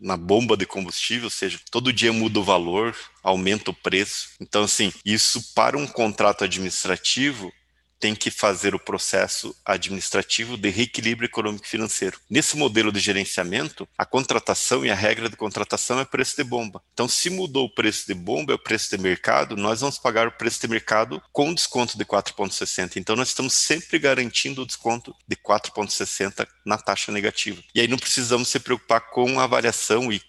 na 0.00 0.16
bomba 0.16 0.56
de 0.56 0.64
combustível, 0.64 1.24
ou 1.24 1.30
seja, 1.30 1.58
todo 1.72 1.92
dia 1.92 2.12
muda 2.12 2.38
o 2.38 2.44
valor, 2.44 2.94
aumenta 3.20 3.72
o 3.72 3.74
preço. 3.74 4.30
Então, 4.40 4.62
assim, 4.62 4.92
isso 5.04 5.52
para 5.54 5.76
um 5.76 5.88
contrato 5.88 6.44
administrativo 6.44 7.52
tem 8.00 8.14
que 8.14 8.30
fazer 8.30 8.74
o 8.74 8.78
processo 8.78 9.54
administrativo 9.64 10.56
de 10.56 10.68
reequilíbrio 10.68 11.26
econômico 11.26 11.64
e 11.66 11.68
financeiro. 11.68 12.18
Nesse 12.30 12.56
modelo 12.56 12.92
de 12.92 13.00
gerenciamento, 13.00 13.88
a 13.96 14.04
contratação 14.04 14.84
e 14.84 14.90
a 14.90 14.94
regra 14.94 15.28
de 15.28 15.36
contratação 15.36 15.98
é 16.00 16.04
preço 16.04 16.36
de 16.36 16.44
bomba. 16.44 16.82
Então, 16.92 17.08
se 17.08 17.30
mudou 17.30 17.66
o 17.66 17.74
preço 17.74 18.06
de 18.06 18.14
bomba, 18.14 18.52
é 18.52 18.56
o 18.56 18.58
preço 18.58 18.90
de 18.90 19.02
mercado, 19.02 19.56
nós 19.56 19.80
vamos 19.80 19.98
pagar 19.98 20.26
o 20.26 20.32
preço 20.32 20.60
de 20.60 20.68
mercado 20.68 21.22
com 21.32 21.52
desconto 21.52 21.98
de 21.98 22.04
4,60. 22.04 22.96
Então, 22.96 23.16
nós 23.16 23.28
estamos 23.28 23.52
sempre 23.52 23.98
garantindo 23.98 24.62
o 24.62 24.66
desconto 24.66 25.14
de 25.26 25.36
4,60 25.36 26.46
na 26.64 26.78
taxa 26.78 27.12
negativa. 27.12 27.62
E 27.74 27.80
aí 27.80 27.88
não 27.88 27.98
precisamos 27.98 28.48
se 28.48 28.60
preocupar 28.60 29.10
com 29.10 29.40
a 29.40 29.46
variação 29.46 30.12
e 30.12 30.20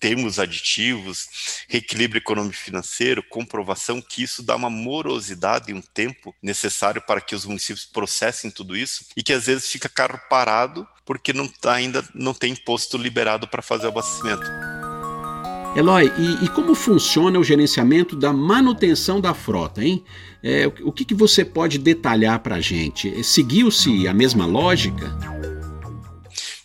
termos 0.00 0.38
aditivos, 0.38 1.28
reequilíbrio 1.68 2.18
econômico 2.18 2.56
financeiro, 2.56 3.22
comprovação 3.22 4.00
que 4.00 4.22
isso 4.22 4.42
dá 4.42 4.56
uma 4.56 4.70
morosidade 4.70 5.70
e 5.70 5.74
um 5.74 5.82
tempo 5.82 6.34
necessário 6.42 7.02
para 7.02 7.20
que 7.20 7.34
os 7.34 7.44
municípios 7.44 7.84
processem 7.84 8.50
tudo 8.50 8.76
isso 8.76 9.06
e 9.16 9.22
que 9.22 9.32
às 9.32 9.46
vezes 9.46 9.68
fica 9.68 9.88
carro 9.88 10.20
parado 10.28 10.86
porque 11.04 11.32
não 11.32 11.48
tá, 11.48 11.74
ainda 11.74 12.04
não 12.14 12.34
tem 12.34 12.52
imposto 12.52 12.96
liberado 12.96 13.48
para 13.48 13.62
fazer 13.62 13.86
o 13.86 13.88
abastecimento. 13.88 14.46
Eloy, 15.76 16.12
e, 16.18 16.44
e, 16.44 16.48
como 16.48 16.74
funciona 16.74 17.38
o 17.38 17.44
gerenciamento 17.44 18.16
da 18.16 18.32
manutenção 18.32 19.20
da 19.20 19.34
frota, 19.34 19.84
hein? 19.84 20.02
É, 20.42 20.66
o 20.82 20.90
que, 20.90 21.04
que 21.04 21.14
você 21.14 21.44
pode 21.44 21.78
detalhar 21.78 22.38
para 22.40 22.56
a 22.56 22.60
gente? 22.60 23.22
Seguiu-se 23.22 24.08
a 24.08 24.14
mesma 24.14 24.46
lógica? 24.46 25.06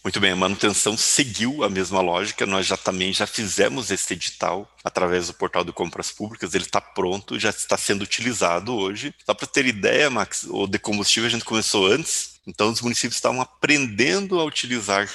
Muito 0.03 0.19
bem, 0.19 0.31
a 0.31 0.35
manutenção 0.35 0.97
seguiu 0.97 1.63
a 1.63 1.69
mesma 1.69 2.01
lógica, 2.01 2.45
nós 2.45 2.65
já 2.65 2.75
também 2.75 3.13
já 3.13 3.25
fizemos 3.25 3.89
esse 3.89 4.11
edital 4.11 4.69
através 4.83 5.27
do 5.27 5.33
portal 5.33 5.63
de 5.63 5.71
compras 5.71 6.11
públicas, 6.11 6.53
ele 6.53 6.65
está 6.65 6.81
pronto, 6.81 7.39
já 7.39 7.51
está 7.51 7.77
sendo 7.77 8.01
utilizado 8.01 8.75
hoje. 8.75 9.15
Só 9.25 9.33
para 9.33 9.47
ter 9.47 9.65
ideia, 9.65 10.09
Max, 10.09 10.45
o 10.49 10.67
de 10.67 10.77
combustível 10.77 11.27
a 11.27 11.31
gente 11.31 11.45
começou 11.45 11.87
antes, 11.87 12.37
então 12.45 12.69
os 12.69 12.81
municípios 12.81 13.15
estavam 13.15 13.39
aprendendo 13.39 14.41
a 14.41 14.43
utilizar 14.43 15.09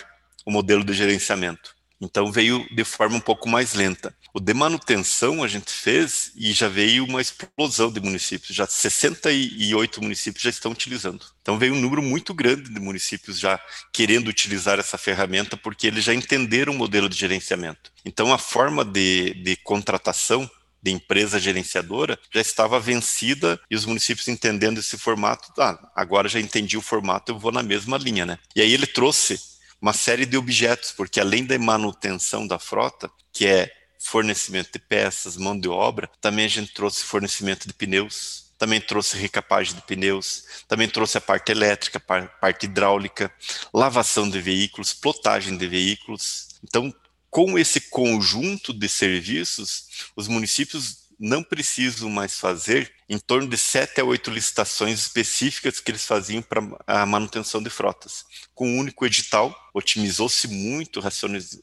o 0.46 0.50
modelo 0.50 0.82
de 0.82 0.94
gerenciamento. 0.94 1.76
Então 2.00 2.30
veio 2.30 2.66
de 2.70 2.84
forma 2.84 3.16
um 3.16 3.20
pouco 3.20 3.48
mais 3.48 3.74
lenta. 3.74 4.14
O 4.32 4.38
de 4.38 4.54
manutenção 4.54 5.42
a 5.42 5.48
gente 5.48 5.72
fez 5.72 6.32
e 6.36 6.52
já 6.52 6.68
veio 6.68 7.04
uma 7.04 7.20
explosão 7.20 7.90
de 7.90 8.00
municípios. 8.00 8.54
Já 8.54 8.66
68 8.66 10.02
municípios 10.02 10.42
já 10.42 10.50
estão 10.50 10.72
utilizando. 10.72 11.24
Então 11.42 11.58
veio 11.58 11.74
um 11.74 11.80
número 11.80 12.02
muito 12.02 12.32
grande 12.32 12.70
de 12.70 12.80
municípios 12.80 13.38
já 13.38 13.60
querendo 13.92 14.28
utilizar 14.28 14.78
essa 14.78 14.96
ferramenta 14.96 15.56
porque 15.56 15.86
eles 15.86 16.04
já 16.04 16.14
entenderam 16.14 16.72
o 16.72 16.76
modelo 16.76 17.08
de 17.08 17.16
gerenciamento. 17.16 17.90
Então 18.04 18.32
a 18.32 18.38
forma 18.38 18.84
de, 18.84 19.34
de 19.34 19.56
contratação 19.56 20.48
de 20.80 20.92
empresa 20.92 21.40
gerenciadora 21.40 22.18
já 22.32 22.40
estava 22.40 22.78
vencida 22.78 23.60
e 23.70 23.74
os 23.74 23.84
municípios 23.84 24.28
entendendo 24.28 24.78
esse 24.78 24.96
formato, 24.96 25.52
ah, 25.60 25.90
agora 25.94 26.28
já 26.28 26.38
entendi 26.38 26.76
o 26.76 26.82
formato, 26.82 27.32
eu 27.32 27.38
vou 27.38 27.50
na 27.50 27.62
mesma 27.62 27.98
linha, 27.98 28.24
né? 28.24 28.38
E 28.54 28.60
aí 28.60 28.72
ele 28.72 28.86
trouxe 28.86 29.40
uma 29.80 29.92
série 29.92 30.26
de 30.26 30.36
objetos, 30.36 30.92
porque 30.92 31.20
além 31.20 31.44
da 31.44 31.58
manutenção 31.58 32.46
da 32.46 32.58
frota, 32.58 33.10
que 33.32 33.46
é 33.46 33.72
fornecimento 33.98 34.72
de 34.72 34.78
peças, 34.78 35.36
mão 35.36 35.58
de 35.58 35.68
obra, 35.68 36.08
também 36.20 36.44
a 36.44 36.48
gente 36.48 36.72
trouxe 36.72 37.04
fornecimento 37.04 37.66
de 37.66 37.74
pneus, 37.74 38.52
também 38.58 38.80
trouxe 38.80 39.16
recapagem 39.16 39.74
de 39.74 39.82
pneus, 39.82 40.44
também 40.66 40.88
trouxe 40.88 41.18
a 41.18 41.20
parte 41.20 41.52
elétrica, 41.52 42.00
parte 42.00 42.66
hidráulica, 42.66 43.32
lavação 43.72 44.28
de 44.28 44.40
veículos, 44.40 44.92
plotagem 44.92 45.56
de 45.56 45.66
veículos. 45.66 46.48
Então, 46.62 46.92
com 47.30 47.58
esse 47.58 47.80
conjunto 47.82 48.72
de 48.72 48.88
serviços, 48.88 50.10
os 50.16 50.26
municípios 50.26 51.07
não 51.18 51.42
precisam 51.42 52.08
mais 52.08 52.38
fazer 52.38 52.92
em 53.08 53.18
torno 53.18 53.48
de 53.48 53.56
sete 53.56 54.00
a 54.00 54.04
oito 54.04 54.30
licitações 54.30 55.00
específicas 55.00 55.80
que 55.80 55.90
eles 55.90 56.06
faziam 56.06 56.42
para 56.42 56.62
a 56.86 57.06
manutenção 57.06 57.62
de 57.62 57.70
frotas. 57.70 58.24
Com 58.54 58.68
um 58.68 58.78
único 58.78 59.04
edital, 59.04 59.54
otimizou-se 59.74 60.46
muito, 60.46 61.00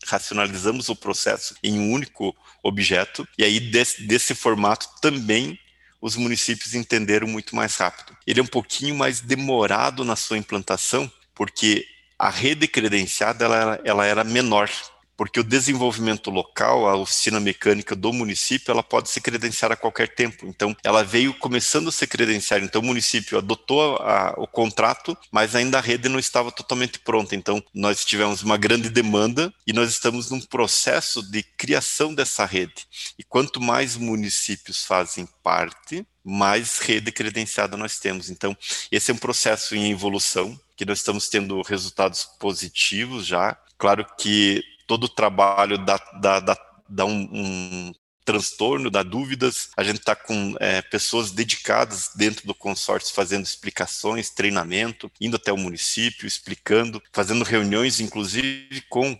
racionalizamos 0.05 0.89
o 0.89 0.95
processo 0.95 1.55
em 1.63 1.79
um 1.79 1.91
único 1.91 2.35
objeto, 2.63 3.27
e 3.37 3.43
aí 3.43 3.59
desse, 3.59 4.03
desse 4.03 4.33
formato 4.33 4.89
também 5.01 5.59
os 6.01 6.15
municípios 6.15 6.75
entenderam 6.75 7.27
muito 7.27 7.55
mais 7.55 7.75
rápido. 7.77 8.15
Ele 8.27 8.39
é 8.39 8.43
um 8.43 8.47
pouquinho 8.47 8.95
mais 8.95 9.21
demorado 9.21 10.03
na 10.03 10.15
sua 10.15 10.37
implantação, 10.37 11.11
porque 11.33 11.85
a 12.17 12.29
rede 12.29 12.67
credenciada 12.67 13.45
ela, 13.45 13.81
ela 13.83 14.05
era 14.05 14.23
menor 14.23 14.69
porque 15.17 15.39
o 15.39 15.43
desenvolvimento 15.43 16.29
local, 16.29 16.87
a 16.87 16.95
oficina 16.95 17.39
mecânica 17.39 17.95
do 17.95 18.11
município, 18.11 18.71
ela 18.71 18.83
pode 18.83 19.09
se 19.09 19.21
credenciar 19.21 19.71
a 19.71 19.75
qualquer 19.75 20.09
tempo. 20.13 20.45
Então, 20.47 20.75
ela 20.83 21.03
veio 21.03 21.33
começando 21.33 21.89
a 21.89 21.91
se 21.91 22.05
credenciar. 22.05 22.61
Então, 22.63 22.81
o 22.81 22.85
município 22.85 23.37
adotou 23.37 23.97
a, 23.97 24.33
o 24.37 24.47
contrato, 24.47 25.17
mas 25.31 25.55
ainda 25.55 25.77
a 25.77 25.81
rede 25.81 26.09
não 26.09 26.19
estava 26.19 26.51
totalmente 26.51 26.99
pronta. 26.99 27.35
Então, 27.35 27.63
nós 27.73 28.03
tivemos 28.03 28.43
uma 28.43 28.57
grande 28.57 28.89
demanda 28.89 29.53
e 29.65 29.73
nós 29.73 29.89
estamos 29.89 30.29
num 30.29 30.41
processo 30.41 31.21
de 31.23 31.43
criação 31.43 32.13
dessa 32.13 32.45
rede. 32.45 32.85
E 33.17 33.23
quanto 33.23 33.61
mais 33.61 33.95
municípios 33.95 34.83
fazem 34.83 35.27
parte, 35.41 36.05
mais 36.23 36.79
rede 36.79 37.11
credenciada 37.11 37.77
nós 37.77 37.99
temos. 37.99 38.29
Então, 38.29 38.57
esse 38.91 39.11
é 39.11 39.13
um 39.13 39.17
processo 39.17 39.75
em 39.75 39.91
evolução 39.91 40.59
que 40.75 40.85
nós 40.85 40.97
estamos 40.97 41.29
tendo 41.29 41.61
resultados 41.61 42.25
positivos 42.39 43.25
já. 43.25 43.57
Claro 43.77 44.05
que 44.17 44.63
todo 44.87 45.05
o 45.05 45.09
trabalho 45.09 45.77
dá, 45.77 45.97
dá, 46.19 46.39
dá, 46.39 46.57
dá 46.87 47.05
um, 47.05 47.29
um 47.31 47.93
transtorno, 48.25 48.89
dá 48.89 49.03
dúvidas. 49.03 49.69
A 49.77 49.83
gente 49.83 49.99
está 49.99 50.15
com 50.15 50.55
é, 50.59 50.81
pessoas 50.81 51.31
dedicadas 51.31 52.09
dentro 52.15 52.45
do 52.47 52.55
consórcio 52.55 53.13
fazendo 53.13 53.45
explicações, 53.45 54.31
treinamento, 54.31 55.11
indo 55.21 55.35
até 55.35 55.53
o 55.53 55.57
município, 55.57 56.27
explicando, 56.27 57.01
fazendo 57.13 57.43
reuniões, 57.43 57.99
inclusive 57.99 58.81
com 58.89 59.17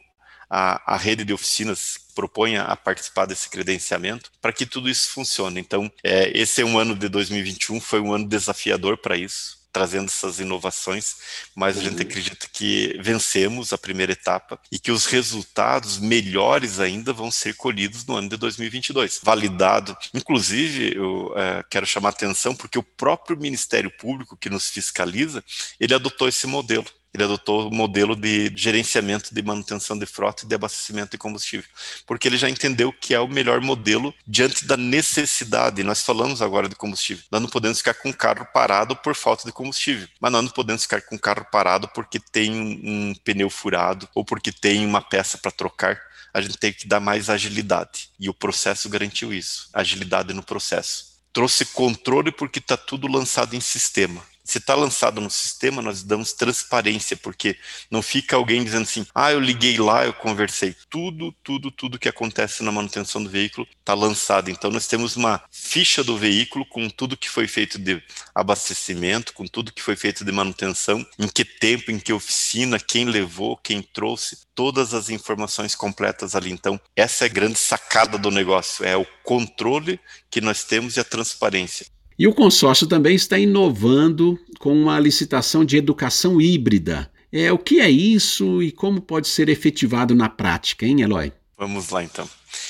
a, 0.50 0.94
a 0.94 0.98
rede 0.98 1.24
de 1.24 1.34
oficinas 1.34 1.98
que 1.98 2.14
propõe 2.16 2.58
a 2.58 2.76
participar 2.76 3.26
desse 3.26 3.50
credenciamento, 3.50 4.32
para 4.42 4.54
que 4.54 4.66
tudo 4.66 4.90
isso 4.90 5.10
funcione. 5.12 5.60
Então, 5.60 5.92
é, 6.04 6.32
esse 6.38 6.62
é 6.62 6.66
um 6.66 6.78
ano 6.78 6.96
de 6.96 7.08
2021, 7.10 7.80
foi 7.80 8.00
um 8.00 8.14
ano 8.14 8.28
desafiador 8.28 8.98
para 8.98 9.18
isso 9.18 9.65
trazendo 9.76 10.06
essas 10.06 10.40
inovações, 10.40 11.18
mas 11.54 11.78
a 11.78 11.82
gente 11.82 11.98
uhum. 11.98 12.08
acredita 12.08 12.48
que 12.50 12.98
vencemos 13.04 13.74
a 13.74 13.78
primeira 13.78 14.14
etapa 14.14 14.58
e 14.72 14.80
que 14.80 14.90
os 14.90 15.06
resultados 15.06 15.98
melhores 15.98 16.80
ainda 16.80 17.12
vão 17.12 17.30
ser 17.30 17.58
colhidos 17.58 18.06
no 18.06 18.16
ano 18.16 18.30
de 18.30 18.38
2022. 18.38 19.20
Validado, 19.22 19.98
inclusive, 20.14 20.96
eu 20.96 21.34
é, 21.36 21.62
quero 21.70 21.86
chamar 21.86 22.10
atenção 22.10 22.56
porque 22.56 22.80
o 22.80 22.84
próprio 22.84 23.36
Ministério 23.36 23.92
Público 23.92 24.38
que 24.38 24.50
nos 24.50 24.70
fiscaliza, 24.70 25.44
ele 25.78 25.94
adotou 25.94 26.30
esse 26.30 26.48
modelo 26.48 26.86
ele 27.16 27.24
adotou 27.24 27.70
o 27.70 27.74
modelo 27.74 28.14
de 28.14 28.52
gerenciamento 28.58 29.34
de 29.34 29.42
manutenção 29.42 29.98
de 29.98 30.06
frota 30.06 30.44
e 30.44 30.48
de 30.48 30.54
abastecimento 30.54 31.12
de 31.12 31.18
combustível, 31.18 31.70
porque 32.06 32.28
ele 32.28 32.38
já 32.38 32.50
entendeu 32.50 32.92
que 32.92 33.14
é 33.14 33.20
o 33.22 33.28
melhor 33.28 33.62
modelo 33.62 34.14
diante 34.28 34.66
da 34.66 34.76
necessidade. 34.76 35.82
Nós 35.82 36.02
falamos 36.02 36.42
agora 36.42 36.68
de 36.68 36.76
combustível. 36.76 37.24
Nós 37.32 37.42
não 37.42 37.48
podemos 37.48 37.78
ficar 37.78 37.94
com 37.94 38.10
o 38.10 38.14
carro 38.14 38.46
parado 38.54 38.98
por 38.98 39.16
falta 39.16 39.46
de 39.46 39.54
combustível, 39.54 40.10
mas 40.20 40.30
nós 40.30 40.44
não 40.44 40.52
podemos 40.52 40.84
ficar 40.84 41.02
com 41.04 41.16
o 41.16 41.20
carro 41.20 41.48
parado 41.50 41.88
porque 41.96 42.20
tem 42.20 42.52
um 42.52 43.16
pneu 43.24 43.50
furado 43.50 44.10
ou 44.14 44.26
porque 44.26 44.52
tem 44.52 44.86
uma 44.86 45.02
peça 45.02 45.38
para 45.38 45.52
trocar. 45.52 45.98
A 46.34 46.42
gente 46.42 46.58
tem 46.58 46.74
que 46.74 46.86
dar 46.86 47.00
mais 47.00 47.30
agilidade 47.30 48.10
e 48.20 48.28
o 48.28 48.34
processo 48.34 48.90
garantiu 48.90 49.34
isso, 49.34 49.70
agilidade 49.74 50.34
no 50.34 50.44
processo. 50.44 51.16
Trouxe 51.32 51.64
controle 51.64 52.30
porque 52.30 52.60
está 52.60 52.76
tudo 52.76 53.08
lançado 53.08 53.56
em 53.56 53.62
sistema 53.62 54.22
se 54.46 54.60
está 54.60 54.76
lançado 54.76 55.20
no 55.20 55.30
sistema, 55.30 55.82
nós 55.82 56.04
damos 56.04 56.32
transparência, 56.32 57.18
porque 57.18 57.58
não 57.90 58.02
fica 58.04 58.36
alguém 58.36 58.64
dizendo 58.64 58.84
assim, 58.84 59.06
ah, 59.14 59.32
eu 59.32 59.40
liguei 59.40 59.78
lá, 59.80 60.06
eu 60.06 60.14
conversei. 60.14 60.76
Tudo, 60.88 61.34
tudo, 61.44 61.72
tudo 61.72 61.98
que 61.98 62.08
acontece 62.08 62.62
na 62.62 62.72
manutenção 62.72 63.24
do 63.24 63.30
veículo 63.30 63.68
está 63.80 63.96
lançado. 63.96 64.52
Então, 64.52 64.70
nós 64.70 64.86
temos 64.86 65.16
uma 65.16 65.44
ficha 65.50 66.04
do 66.04 66.16
veículo 66.16 66.64
com 66.68 66.88
tudo 66.88 67.18
que 67.18 67.28
foi 67.28 67.48
feito 67.48 67.80
de 67.80 68.02
abastecimento, 68.36 69.34
com 69.34 69.48
tudo 69.48 69.74
que 69.74 69.82
foi 69.82 69.96
feito 69.96 70.24
de 70.24 70.32
manutenção, 70.32 71.04
em 71.18 71.28
que 71.28 71.44
tempo, 71.44 71.90
em 71.90 72.00
que 72.00 72.14
oficina, 72.14 72.80
quem 72.80 73.06
levou, 73.06 73.58
quem 73.58 73.82
trouxe, 73.82 74.38
todas 74.54 74.94
as 74.94 75.10
informações 75.10 75.74
completas 75.74 76.36
ali. 76.36 76.52
Então, 76.52 76.80
essa 76.96 77.26
é 77.26 77.28
a 77.28 77.34
grande 77.34 77.58
sacada 77.58 78.18
do 78.18 78.30
negócio, 78.30 78.86
é 78.86 78.96
o 78.96 79.08
controle 79.24 80.00
que 80.30 80.40
nós 80.40 80.64
temos 80.64 80.98
e 80.98 81.00
a 81.00 81.04
transparência. 81.04 81.95
E 82.18 82.28
o 82.28 82.34
consórcio 82.34 82.88
também 82.88 83.16
está 83.16 83.38
inovando 83.38 84.40
com 84.60 84.74
uma 84.74 85.00
licitação 85.00 85.66
de 85.66 85.78
educação 85.78 86.40
híbrida. 86.40 87.12
É, 87.32 87.52
o 87.52 87.58
que 87.58 87.82
é 87.82 87.90
isso 87.90 88.64
e 88.64 88.72
como 88.72 89.02
pode 89.02 89.28
ser 89.28 89.50
efetivado 89.50 90.16
na 90.16 90.30
prática, 90.30 90.86
hein, 90.86 91.02
Eloy? 91.02 91.34
Vamos 91.58 91.90
lá 91.90 92.04
então. 92.04 92.28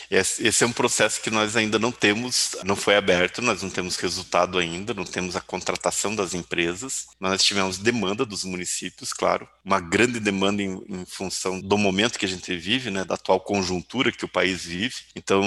Esse 0.10 0.64
é 0.64 0.68
um 0.68 0.72
processo 0.72 1.22
que 1.22 1.30
nós 1.30 1.56
ainda 1.56 1.80
não 1.80 1.92
temos, 1.92 2.56
não 2.64 2.76
foi 2.76 2.96
aberto, 2.96 3.42
nós 3.42 3.62
não 3.62 3.70
temos 3.70 3.96
resultado 3.98 4.58
ainda, 4.58 4.94
não 4.94 5.06
temos 5.06 5.36
a 5.36 5.42
contratação 5.42 6.16
das 6.16 6.34
empresas. 6.34 7.08
Nós 7.20 7.44
tivemos 7.44 7.78
demanda 7.78 8.26
dos 8.26 8.44
municípios, 8.44 9.12
claro, 9.12 9.48
uma 9.64 9.80
grande 9.80 10.20
demanda 10.20 10.62
em, 10.62 10.82
em 10.88 11.06
função 11.06 11.60
do 11.60 11.78
momento 11.78 12.20
que 12.20 12.26
a 12.26 12.30
gente 12.30 12.56
vive, 12.56 12.92
né, 12.92 13.04
da 13.04 13.16
atual 13.16 13.40
conjuntura 13.40 14.12
que 14.12 14.26
o 14.26 14.30
país 14.30 14.64
vive. 14.66 14.96
Então, 15.16 15.44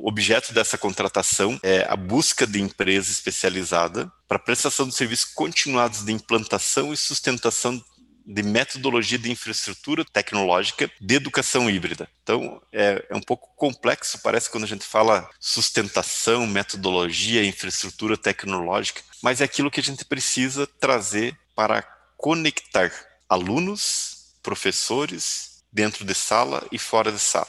objeto 0.00 0.52
dessa 0.52 0.78
contratação 0.78 1.58
é 1.62 1.86
a 1.88 1.96
busca 1.96 2.46
de 2.46 2.60
empresa 2.60 3.10
especializada 3.10 4.10
para 4.28 4.38
prestação 4.38 4.88
de 4.88 4.94
serviços 4.94 5.24
continuados 5.24 6.04
de 6.04 6.12
implantação 6.12 6.92
e 6.92 6.96
sustentação 6.96 7.82
de 8.26 8.42
metodologia 8.42 9.18
de 9.18 9.30
infraestrutura 9.30 10.04
tecnológica 10.04 10.90
de 11.00 11.14
educação 11.14 11.70
híbrida. 11.70 12.08
Então, 12.22 12.60
é, 12.72 13.06
é, 13.08 13.16
um 13.16 13.20
pouco 13.20 13.54
complexo, 13.54 14.18
parece, 14.22 14.50
quando 14.50 14.64
a 14.64 14.68
gente 14.68 14.84
fala 14.84 15.28
sustentação, 15.38 16.46
metodologia, 16.46 17.44
infraestrutura 17.44 18.16
tecnológica, 18.16 19.00
mas 19.22 19.40
é 19.40 19.44
aquilo 19.44 19.70
que 19.70 19.80
a 19.80 19.82
gente 19.82 20.04
precisa 20.04 20.66
trazer 20.66 21.38
para 21.54 21.82
conectar 22.16 22.92
alunos, 23.28 24.34
professores, 24.42 25.62
dentro 25.70 26.04
de 26.04 26.14
sala 26.14 26.66
e 26.72 26.78
fora 26.78 27.12
de 27.12 27.18
sala. 27.18 27.48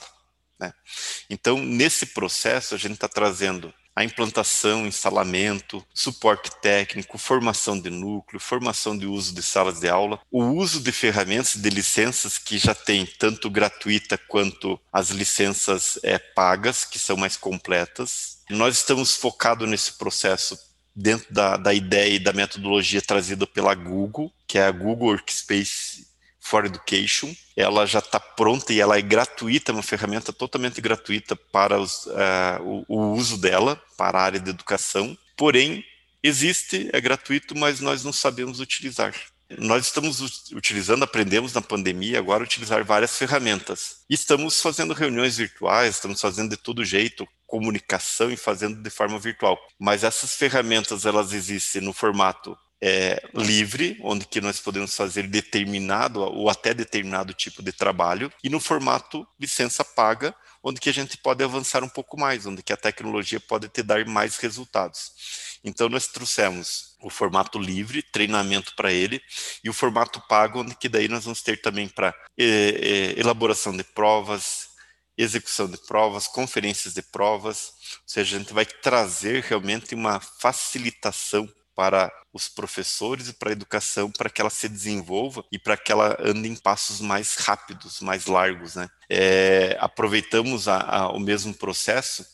Né? 0.60 0.74
Então, 1.30 1.58
nesse 1.60 2.08
processo, 2.08 2.76
a 2.76 2.78
gente 2.78 2.94
está 2.94 3.08
trazendo 3.08 3.74
a 3.98 4.04
implantação, 4.04 4.86
instalamento, 4.86 5.84
suporte 5.92 6.52
técnico, 6.62 7.18
formação 7.18 7.80
de 7.82 7.90
núcleo, 7.90 8.40
formação 8.40 8.96
de 8.96 9.08
uso 9.08 9.34
de 9.34 9.42
salas 9.42 9.80
de 9.80 9.90
aula, 9.90 10.20
o 10.32 10.44
uso 10.44 10.80
de 10.80 10.92
ferramentas 10.92 11.56
de 11.56 11.68
licenças 11.72 12.38
que 12.38 12.60
já 12.60 12.76
tem 12.76 13.08
tanto 13.08 13.50
gratuita 13.50 14.16
quanto 14.16 14.80
as 14.94 15.10
licenças 15.10 15.98
é, 16.04 16.20
pagas, 16.20 16.86
que 16.86 17.00
são 17.00 17.18
mais 17.18 17.36
completas. 17.36 18.38
Nós 18.52 18.78
estamos 18.78 19.16
focados 19.16 19.68
nesse 19.68 19.94
processo 19.94 20.56
dentro 20.96 21.34
da, 21.34 21.58
da 21.58 21.74
ideia 21.74 22.14
e 22.14 22.20
da 22.20 22.34
metodologia 22.34 23.02
trazida 23.02 23.48
pela 23.48 23.74
Google, 23.74 24.32
que 24.48 24.60
é 24.60 24.68
a 24.68 24.72
Google 24.72 25.08
Workspace 25.08 26.07
for 26.48 26.66
Education. 26.66 27.36
Ela 27.56 27.86
já 27.86 28.00
está 28.00 28.20
pronta 28.20 28.74
e 28.74 28.80
ela 28.80 28.98
é 28.98 29.02
gratuita, 29.02 29.72
uma 29.72 29.84
ferramenta 29.84 30.32
totalmente 30.32 30.80
gratuita 30.80 31.36
para 31.36 31.80
os, 31.80 32.06
uh, 32.06 32.62
o, 32.62 32.86
o 32.88 33.14
uso 33.14 33.38
dela, 33.38 33.82
para 33.98 34.18
a 34.18 34.24
área 34.24 34.40
de 34.40 34.50
educação. 34.50 35.18
Porém, 35.36 35.84
existe, 36.24 36.90
é 36.94 37.02
gratuito, 37.02 37.56
mas 37.58 37.80
nós 37.80 38.04
não 38.04 38.14
sabemos 38.14 38.60
utilizar. 38.60 39.14
Nós 39.58 39.86
estamos 39.86 40.20
utilizando, 40.52 41.04
aprendemos 41.04 41.54
na 41.54 41.62
pandemia 41.62 42.20
agora 42.20 42.44
utilizar 42.44 42.84
várias 42.84 43.18
ferramentas. 43.18 44.02
Estamos 44.10 44.62
fazendo 44.62 44.94
reuniões 44.94 45.38
virtuais, 45.38 45.96
estamos 45.96 46.20
fazendo 46.20 46.50
de 46.50 46.58
todo 46.58 46.84
jeito, 46.84 47.26
comunicação 47.46 48.30
e 48.30 48.36
fazendo 48.36 48.82
de 48.82 48.90
forma 48.90 49.18
virtual. 49.18 49.58
Mas 49.80 50.04
essas 50.04 50.36
ferramentas 50.36 51.06
elas 51.06 51.32
existem 51.32 51.82
no 51.82 51.94
formato 51.94 52.58
é, 52.82 53.22
livre, 53.34 53.98
onde 54.04 54.26
que 54.26 54.40
nós 54.40 54.60
podemos 54.60 54.96
fazer 54.96 55.28
determinado 55.28 56.22
ou 56.22 56.50
até 56.50 56.74
determinado 56.74 57.34
tipo 57.34 57.64
de 57.64 57.72
trabalho, 57.72 58.32
e 58.44 58.50
no 58.50 58.60
formato 58.60 59.28
licença 59.40 59.84
paga, 59.84 60.36
onde 60.64 60.80
que 60.80 60.90
a 60.90 60.94
gente 60.94 61.18
pode 61.18 61.44
avançar 61.44 61.84
um 61.84 61.90
pouco 61.90 62.20
mais, 62.20 62.46
onde 62.46 62.62
que 62.62 62.74
a 62.74 62.78
tecnologia 62.78 63.40
pode 63.40 63.70
te 63.70 63.82
dar 63.82 64.06
mais 64.06 64.38
resultados. 64.38 65.12
Então 65.64 65.90
nós 65.90 66.08
trouxemos 66.08 66.96
o 67.02 67.10
formato 67.10 67.60
livre, 67.60 68.02
treinamento 68.02 68.76
para 68.76 68.92
ele, 68.92 69.22
e 69.64 69.70
o 69.70 69.74
formato 69.74 70.22
pago, 70.28 70.62
onde 70.62 70.76
que 70.76 70.90
daí 70.90 71.08
nós 71.08 71.24
vamos 71.24 71.42
ter 71.42 71.62
também 71.62 71.88
para 71.88 72.14
é, 72.38 72.44
é, 72.46 73.20
elaboração 73.20 73.76
de 73.76 73.84
provas, 73.84 74.68
execução 75.18 75.68
de 75.68 75.78
provas, 75.78 76.28
conferências 76.28 76.94
de 76.94 77.02
provas, 77.02 77.72
ou 77.94 78.02
seja, 78.06 78.36
a 78.36 78.40
gente 78.40 78.54
vai 78.54 78.66
trazer 78.66 79.44
realmente 79.44 79.96
uma 79.96 80.20
facilitação 80.20 81.50
para 81.78 82.12
os 82.34 82.50
professores 82.50 83.30
e 83.30 83.34
para 83.34 83.50
a 83.50 83.52
educação 83.52 84.10
para 84.10 84.32
que 84.32 84.42
ela 84.42 84.50
se 84.50 84.68
desenvolva 84.68 85.46
e 85.52 85.60
para 85.60 85.78
que 85.78 85.92
ela 85.92 86.18
ande 86.20 86.50
em 86.50 86.56
passos 86.56 87.00
mais 87.00 87.36
rápidos, 87.36 88.02
mais 88.02 88.26
largos. 88.26 88.74
Né? 88.74 88.90
É, 89.08 89.78
aproveitamos 89.80 90.68
a, 90.68 90.80
a, 90.82 91.12
o 91.12 91.20
mesmo 91.20 91.54
processo 91.54 92.26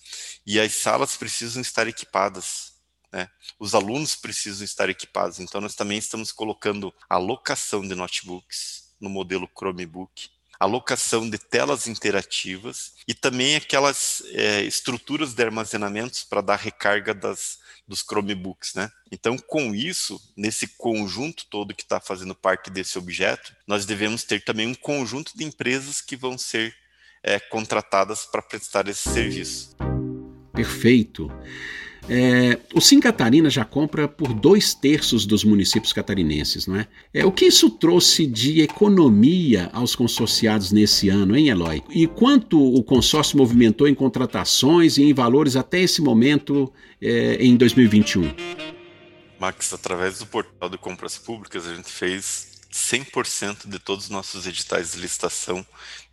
e 0.47 0.61
as 0.61 0.73
salas 0.75 1.17
precisam 1.17 1.61
estar 1.61 1.89
equipadas. 1.89 2.75
Né? 3.11 3.29
Os 3.59 3.75
alunos 3.75 4.15
precisam 4.15 4.63
estar 4.63 4.89
equipados. 4.89 5.41
Então, 5.41 5.59
nós 5.59 5.75
também 5.75 5.97
estamos 5.97 6.31
colocando 6.31 6.93
a 7.09 7.17
locação 7.17 7.85
de 7.85 7.93
notebooks 7.95 8.93
no 8.97 9.09
modelo 9.09 9.49
Chromebook, 9.53 10.29
alocação 10.57 11.29
de 11.29 11.37
telas 11.37 11.85
interativas 11.85 12.93
e 13.05 13.13
também 13.13 13.57
aquelas 13.57 14.23
é, 14.27 14.61
estruturas 14.61 15.33
de 15.33 15.43
armazenamentos 15.43 16.23
para 16.23 16.39
dar 16.39 16.55
recarga 16.55 17.13
das 17.13 17.59
dos 17.87 18.01
Chromebooks, 18.01 18.73
né? 18.75 18.91
Então, 19.11 19.37
com 19.37 19.75
isso, 19.75 20.19
nesse 20.35 20.67
conjunto 20.67 21.45
todo 21.49 21.73
que 21.73 21.83
está 21.83 21.99
fazendo 21.99 22.33
parte 22.33 22.69
desse 22.69 22.97
objeto, 22.97 23.55
nós 23.67 23.85
devemos 23.85 24.23
ter 24.23 24.43
também 24.43 24.67
um 24.67 24.75
conjunto 24.75 25.37
de 25.37 25.43
empresas 25.43 26.01
que 26.01 26.15
vão 26.15 26.37
ser 26.37 26.75
é, 27.21 27.39
contratadas 27.39 28.25
para 28.25 28.41
prestar 28.41 28.87
esse 28.87 29.09
serviço. 29.09 29.75
Perfeito. 30.53 31.29
É, 32.09 32.59
o 32.73 32.81
Sim 32.81 32.99
Catarina 32.99 33.49
já 33.49 33.63
compra 33.63 34.07
por 34.07 34.33
dois 34.33 34.73
terços 34.73 35.25
dos 35.25 35.43
municípios 35.43 35.93
catarinenses, 35.93 36.67
não 36.67 36.75
é? 36.75 36.87
é? 37.13 37.25
O 37.25 37.31
que 37.31 37.45
isso 37.45 37.69
trouxe 37.69 38.25
de 38.25 38.61
economia 38.61 39.69
aos 39.71 39.95
consorciados 39.95 40.71
nesse 40.71 41.07
ano, 41.07 41.35
hein, 41.35 41.47
Eloy? 41.47 41.81
E 41.89 42.05
quanto 42.05 42.61
o 42.61 42.83
consórcio 42.83 43.37
movimentou 43.37 43.87
em 43.87 43.95
contratações 43.95 44.97
e 44.97 45.03
em 45.03 45.13
valores 45.13 45.55
até 45.55 45.81
esse 45.81 46.01
momento 46.01 46.71
é, 47.01 47.35
em 47.39 47.55
2021? 47.55 48.33
Max, 49.39 49.73
através 49.73 50.19
do 50.19 50.25
portal 50.25 50.69
de 50.69 50.77
compras 50.77 51.17
públicas, 51.17 51.67
a 51.67 51.75
gente 51.75 51.89
fez 51.89 52.61
100% 52.71 53.67
de 53.69 53.79
todos 53.79 54.05
os 54.05 54.09
nossos 54.09 54.45
editais 54.45 54.93
de 54.93 54.99
licitação 54.99 55.65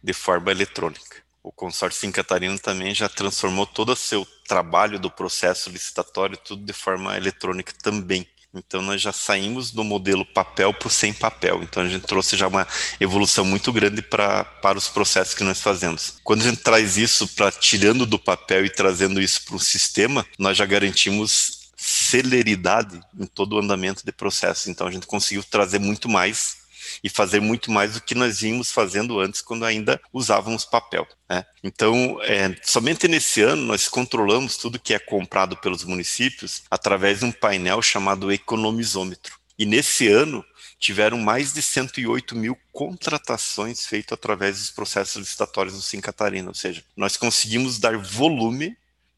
de 0.03 0.12
forma 0.12 0.50
eletrônica. 0.50 1.29
O 1.42 1.50
consórcio 1.50 2.07
em 2.07 2.12
Catarina 2.12 2.59
também 2.59 2.94
já 2.94 3.09
transformou 3.09 3.66
todo 3.66 3.92
o 3.92 3.96
seu 3.96 4.26
trabalho 4.46 4.98
do 4.98 5.11
processo 5.11 5.70
licitatório 5.70 6.37
tudo 6.37 6.64
de 6.64 6.72
forma 6.72 7.16
eletrônica 7.16 7.72
também. 7.83 8.26
Então 8.53 8.83
nós 8.83 9.00
já 9.00 9.12
saímos 9.12 9.70
do 9.70 9.85
modelo 9.85 10.24
papel 10.24 10.74
para 10.74 10.88
o 10.88 10.90
sem 10.90 11.12
papel. 11.12 11.62
Então 11.62 11.83
a 11.83 11.88
gente 11.88 12.07
trouxe 12.07 12.37
já 12.37 12.48
uma 12.48 12.66
evolução 12.98 13.44
muito 13.44 13.72
grande 13.72 14.03
pra, 14.03 14.44
para 14.44 14.76
os 14.76 14.88
processos 14.88 15.35
que 15.35 15.44
nós 15.44 15.61
fazemos. 15.61 16.14
Quando 16.24 16.42
a 16.42 16.44
gente 16.44 16.62
traz 16.62 16.96
isso 16.96 17.29
para 17.29 17.50
tirando 17.53 18.05
do 18.05 18.18
papel 18.18 18.66
e 18.66 18.70
trazendo 18.70 19.20
isso 19.20 19.44
para 19.44 19.57
o 19.57 19.61
sistema, 19.61 20.26
nós 20.38 20.57
já 20.57 20.66
garantimos 20.66 21.70
celeridade 21.76 23.00
em 23.18 23.24
todo 23.24 23.55
o 23.55 23.61
andamento 23.61 24.05
de 24.05 24.12
processo. 24.12 24.68
Então 24.68 24.87
a 24.87 24.90
gente 24.90 25.07
conseguiu 25.07 25.44
trazer 25.44 25.79
muito 25.79 26.09
mais 26.09 26.60
e 27.03 27.09
fazer 27.09 27.40
muito 27.40 27.70
mais 27.70 27.94
do 27.94 28.00
que 28.00 28.14
nós 28.14 28.40
vínhamos 28.40 28.70
fazendo 28.70 29.20
antes, 29.20 29.40
quando 29.40 29.64
ainda 29.64 30.00
usávamos 30.12 30.64
papel. 30.64 31.07
Né? 31.29 31.44
Então, 31.62 32.18
é, 32.22 32.57
somente 32.62 33.07
nesse 33.09 33.42
ano 33.42 33.62
nós 33.62 33.88
controlamos 33.88 34.57
tudo 34.57 34.79
que 34.79 34.94
é 34.94 34.98
comprado 34.98 35.57
pelos 35.57 35.85
municípios 35.85 36.62
através 36.70 37.20
de 37.20 37.24
um 37.24 37.33
painel 37.33 37.81
chamado 37.83 38.33
economizômetro. 38.33 39.38
E 39.59 39.66
nesse 39.66 40.09
ano 40.09 40.44
tiveram 40.79 41.18
mais 41.18 41.53
de 41.53 41.61
108 41.61 42.35
mil 42.35 42.57
contratações 42.72 43.85
feitas 43.85 44.12
através 44.12 44.59
dos 44.59 44.70
processos 44.70 45.16
licitatórios 45.16 45.74
do 45.74 45.83
Sim 45.83 46.00
Catarina, 46.00 46.48
ou 46.48 46.55
seja, 46.55 46.83
nós 46.96 47.18
conseguimos 47.18 47.79
dar 47.79 47.96
volume 47.98 48.76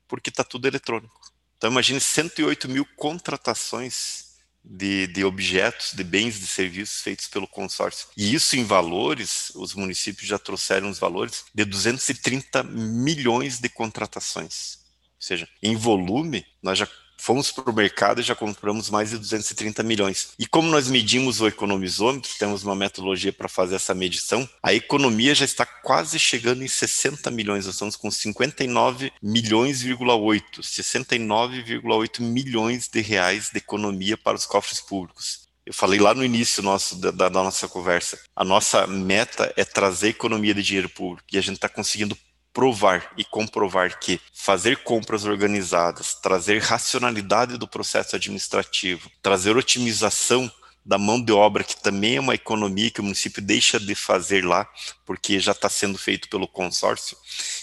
porque 0.09 0.29
está 0.29 0.43
tudo 0.43 0.67
eletrônico. 0.67 1.23
Então 1.57 1.71
imagine 1.71 2.01
108 2.01 2.69
mil 2.69 2.85
contratações 2.97 4.22
de, 4.65 5.07
de 5.09 5.25
objetos, 5.25 5.93
de 5.93 6.05
bens, 6.05 6.39
de 6.39 6.47
serviços 6.47 7.01
feitos 7.01 7.27
pelo 7.27 7.49
consórcio. 7.49 8.09
E 8.17 8.35
isso 8.35 8.57
em 8.57 8.65
valores, 8.65 9.51
os 9.55 9.75
municípios 9.75 10.29
já 10.29 10.39
trouxeram 10.39 10.89
os 10.89 10.99
valores 10.99 11.45
de 11.55 11.65
230 11.65 12.63
milhões 12.63 13.59
de 13.59 13.69
contratações. 13.69 14.79
Ou 15.17 15.27
seja, 15.27 15.49
em 15.63 15.77
volume, 15.77 16.45
nós 16.63 16.79
já 16.79 16.89
fomos 17.23 17.53
para 17.53 17.71
o 17.71 17.75
mercado 17.75 18.21
e 18.21 18.25
já 18.25 18.35
compramos 18.35 18.91
mais 18.91 19.11
de 19.11 19.19
230 19.19 19.83
milhões. 19.85 20.31
E 20.39 20.45
como 20.45 20.69
nós 20.69 20.89
medimos 20.89 21.41
o 21.41 21.47
economizômetro, 21.47 22.33
temos 22.37 22.65
uma 22.65 22.75
metodologia 22.75 23.33
para 23.33 23.49
fazer 23.49 23.77
essa 23.77 23.95
medição, 23.95 24.49
a 24.61 24.75
economia 24.75 25.33
já 25.33 25.45
está 25.45 25.65
quase 25.65 26.19
chegando 26.19 26.65
em 26.65 26.69
60 26.69 27.31
milhões. 27.31 27.65
Nós 27.67 27.77
estamos 27.77 27.95
com 27.95 28.11
59 28.11 29.13
milhões,8, 29.23 30.43
69,8 30.61 32.21
milhões 32.21 32.89
de 32.89 33.01
reais 33.01 33.51
de 33.53 33.59
economia 33.59 34.17
para 34.17 34.37
os 34.37 34.45
cofres 34.45 34.81
públicos. 34.81 35.43
Eu 35.65 35.73
falei 35.73 36.01
lá 36.01 36.13
no 36.13 36.25
início 36.25 36.61
nosso, 36.61 36.97
da, 36.97 37.13
da, 37.13 37.31
nossa 37.31 37.69
conversa. 37.69 38.19
A 38.35 38.45
nossa 38.45 38.85
meta 38.89 39.53
é 39.57 39.65
trazer 39.65 40.09
economia 40.09 40.53
de 40.53 40.63
dinheiro 40.63 40.89
público 40.89 41.29
e 41.33 41.39
a 41.39 41.41
gente 41.41 41.55
está 41.55 41.69
conseguindo 41.69 42.19
provar 42.53 43.13
e 43.17 43.25
comprovar 43.25 43.99
que 43.99 44.21
fazer 44.33 44.79
compras 44.79 45.25
organizadas, 45.25 46.15
trazer 46.15 46.61
racionalidade 46.61 47.57
do 47.57 47.67
processo 47.67 48.17
administrativo, 48.17 49.11
trazer 49.23 49.57
otimização 49.57 50.51
da 50.85 50.99
mão 50.99 51.23
de 51.23 51.33
obra, 51.33 51.63
que 51.65 51.81
também 51.81 52.17
é 52.17 52.21
uma 52.21 52.35
economia 52.35 52.91
que 52.91 53.01
o 53.01 53.05
município 53.05 53.41
deixa 53.41 53.79
de 53.79 53.95
fazer 53.95 54.45
lá, 54.45 54.69
porque 55.07 55.39
já 55.39 55.53
está 55.53 55.69
sendo 55.69 55.97
feito 55.97 56.29
pelo 56.29 56.49
consórcio, 56.49 57.17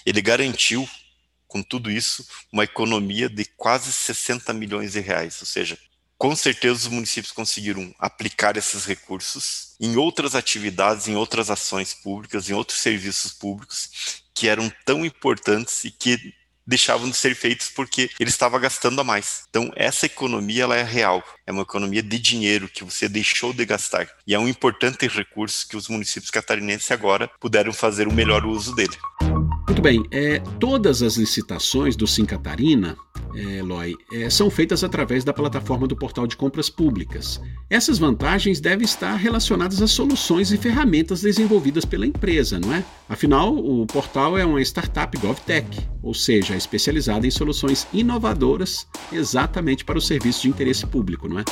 ele 0.05 0.21
garantiu, 0.21 0.87
com 1.47 1.61
tudo 1.61 1.91
isso, 1.91 2.25
uma 2.51 2.63
economia 2.63 3.29
de 3.29 3.43
quase 3.43 3.91
60 3.91 4.53
milhões 4.53 4.93
de 4.93 5.01
reais. 5.01 5.37
Ou 5.41 5.47
seja, 5.47 5.77
com 6.17 6.35
certeza 6.35 6.75
os 6.75 6.87
municípios 6.87 7.31
conseguiram 7.31 7.93
aplicar 7.97 8.55
esses 8.57 8.85
recursos 8.85 9.75
em 9.79 9.97
outras 9.97 10.35
atividades, 10.35 11.07
em 11.07 11.15
outras 11.15 11.49
ações 11.49 11.93
públicas, 11.93 12.49
em 12.49 12.53
outros 12.53 12.79
serviços 12.79 13.31
públicos, 13.31 14.21
que 14.39 14.47
eram 14.47 14.71
tão 14.85 15.05
importantes 15.05 15.83
e 15.83 15.91
que 15.91 16.33
deixavam 16.65 17.09
de 17.09 17.17
ser 17.17 17.35
feitos 17.35 17.67
porque 17.67 18.09
ele 18.17 18.29
estava 18.29 18.57
gastando 18.57 19.01
a 19.01 19.03
mais. 19.03 19.43
Então, 19.49 19.69
essa 19.75 20.05
economia 20.05 20.63
ela 20.63 20.77
é 20.77 20.83
real, 20.83 21.21
é 21.45 21.51
uma 21.51 21.63
economia 21.63 22.01
de 22.01 22.17
dinheiro 22.17 22.69
que 22.69 22.85
você 22.85 23.09
deixou 23.09 23.51
de 23.51 23.65
gastar. 23.65 24.07
E 24.25 24.33
é 24.33 24.39
um 24.39 24.47
importante 24.47 25.07
recurso 25.07 25.67
que 25.67 25.75
os 25.75 25.89
municípios 25.89 26.31
catarinenses 26.31 26.89
agora 26.89 27.29
puderam 27.37 27.73
fazer 27.73 28.07
o 28.07 28.13
melhor 28.13 28.45
uso 28.45 28.73
dele. 28.73 28.95
Muito 29.69 29.83
bem, 29.83 30.03
é, 30.09 30.39
todas 30.59 31.03
as 31.03 31.15
licitações 31.15 31.95
do 31.95 32.07
Sim 32.07 32.25
Catarina 32.25 32.97
é, 33.35 33.57
Eloy, 33.59 33.95
é, 34.11 34.27
são 34.27 34.49
feitas 34.49 34.83
através 34.83 35.23
da 35.23 35.31
plataforma 35.31 35.87
do 35.87 35.95
portal 35.95 36.25
de 36.25 36.35
compras 36.35 36.71
públicas. 36.71 37.39
Essas 37.69 37.99
vantagens 37.99 38.59
devem 38.59 38.83
estar 38.83 39.13
relacionadas 39.13 39.79
às 39.79 39.91
soluções 39.91 40.51
e 40.51 40.57
ferramentas 40.57 41.21
desenvolvidas 41.21 41.85
pela 41.85 42.07
empresa, 42.07 42.59
não 42.59 42.73
é? 42.73 42.83
Afinal, 43.07 43.55
o 43.55 43.85
portal 43.85 44.35
é 44.39 44.43
uma 44.43 44.59
startup 44.63 45.15
GovTech, 45.19 45.87
ou 46.01 46.15
seja, 46.15 46.55
especializada 46.55 47.27
em 47.27 47.31
soluções 47.31 47.87
inovadoras 47.93 48.87
exatamente 49.11 49.85
para 49.85 49.99
o 49.99 50.01
serviço 50.01 50.41
de 50.41 50.49
interesse 50.49 50.87
público, 50.87 51.29
não 51.29 51.41
é? 51.41 51.45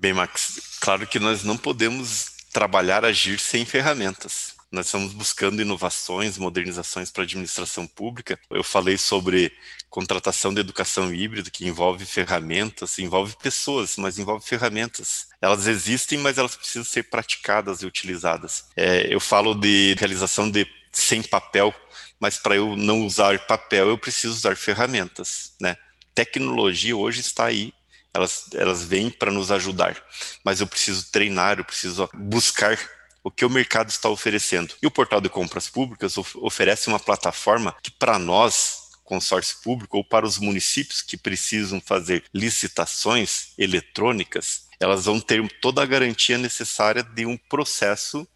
Bem, 0.00 0.12
Max, 0.12 0.78
claro 0.80 1.06
que 1.06 1.20
nós 1.20 1.44
não 1.44 1.56
podemos 1.56 2.26
trabalhar, 2.52 3.04
agir 3.04 3.38
sem 3.38 3.64
ferramentas. 3.64 4.60
Nós 4.72 4.86
estamos 4.86 5.12
buscando 5.12 5.60
inovações, 5.60 6.38
modernizações 6.38 7.10
para 7.10 7.22
a 7.22 7.26
administração 7.26 7.86
pública. 7.86 8.38
Eu 8.50 8.64
falei 8.64 8.96
sobre 8.96 9.52
contratação 9.90 10.54
de 10.54 10.60
educação 10.60 11.12
híbrida, 11.12 11.50
que 11.50 11.66
envolve 11.66 12.06
ferramentas, 12.06 12.98
envolve 12.98 13.36
pessoas, 13.36 13.98
mas 13.98 14.18
envolve 14.18 14.46
ferramentas. 14.46 15.28
Elas 15.42 15.66
existem, 15.66 16.18
mas 16.18 16.38
elas 16.38 16.56
precisam 16.56 16.84
ser 16.84 17.02
praticadas 17.04 17.82
e 17.82 17.86
utilizadas. 17.86 18.64
É, 18.74 19.12
eu 19.12 19.20
falo 19.20 19.54
de 19.54 19.94
realização 19.98 20.50
de 20.50 20.66
sem 20.90 21.22
papel, 21.22 21.74
mas 22.18 22.38
para 22.38 22.56
eu 22.56 22.74
não 22.74 23.04
usar 23.04 23.38
papel, 23.46 23.88
eu 23.88 23.98
preciso 23.98 24.32
usar 24.32 24.56
ferramentas. 24.56 25.52
Né? 25.60 25.76
Tecnologia 26.14 26.96
hoje 26.96 27.20
está 27.20 27.44
aí 27.44 27.74
elas, 28.14 28.46
elas 28.54 28.84
vêm 28.84 29.10
para 29.10 29.30
nos 29.30 29.50
ajudar, 29.50 29.96
mas 30.44 30.60
eu 30.60 30.66
preciso 30.66 31.10
treinar, 31.10 31.58
eu 31.58 31.64
preciso 31.64 32.08
buscar 32.12 32.78
o 33.22 33.30
que 33.30 33.44
o 33.44 33.50
mercado 33.50 33.88
está 33.88 34.08
oferecendo. 34.08 34.74
E 34.82 34.86
o 34.86 34.90
portal 34.90 35.20
de 35.20 35.28
compras 35.28 35.68
públicas 35.68 36.16
of 36.18 36.36
oferece 36.38 36.88
uma 36.88 36.98
plataforma 36.98 37.74
que, 37.82 37.90
para 37.90 38.18
nós, 38.18 38.90
consórcio 39.04 39.58
público, 39.62 39.98
ou 39.98 40.04
para 40.04 40.26
os 40.26 40.38
municípios 40.38 41.02
que 41.02 41.16
precisam 41.16 41.80
fazer 41.80 42.24
licitações 42.32 43.52
eletrônicas, 43.58 44.66
elas 44.80 45.04
vão 45.04 45.20
ter 45.20 45.46
toda 45.60 45.82
a 45.82 45.86
garantia 45.86 46.38
necessária 46.38 47.02
de 47.02 47.24
um 47.26 47.36
processo 47.36 48.26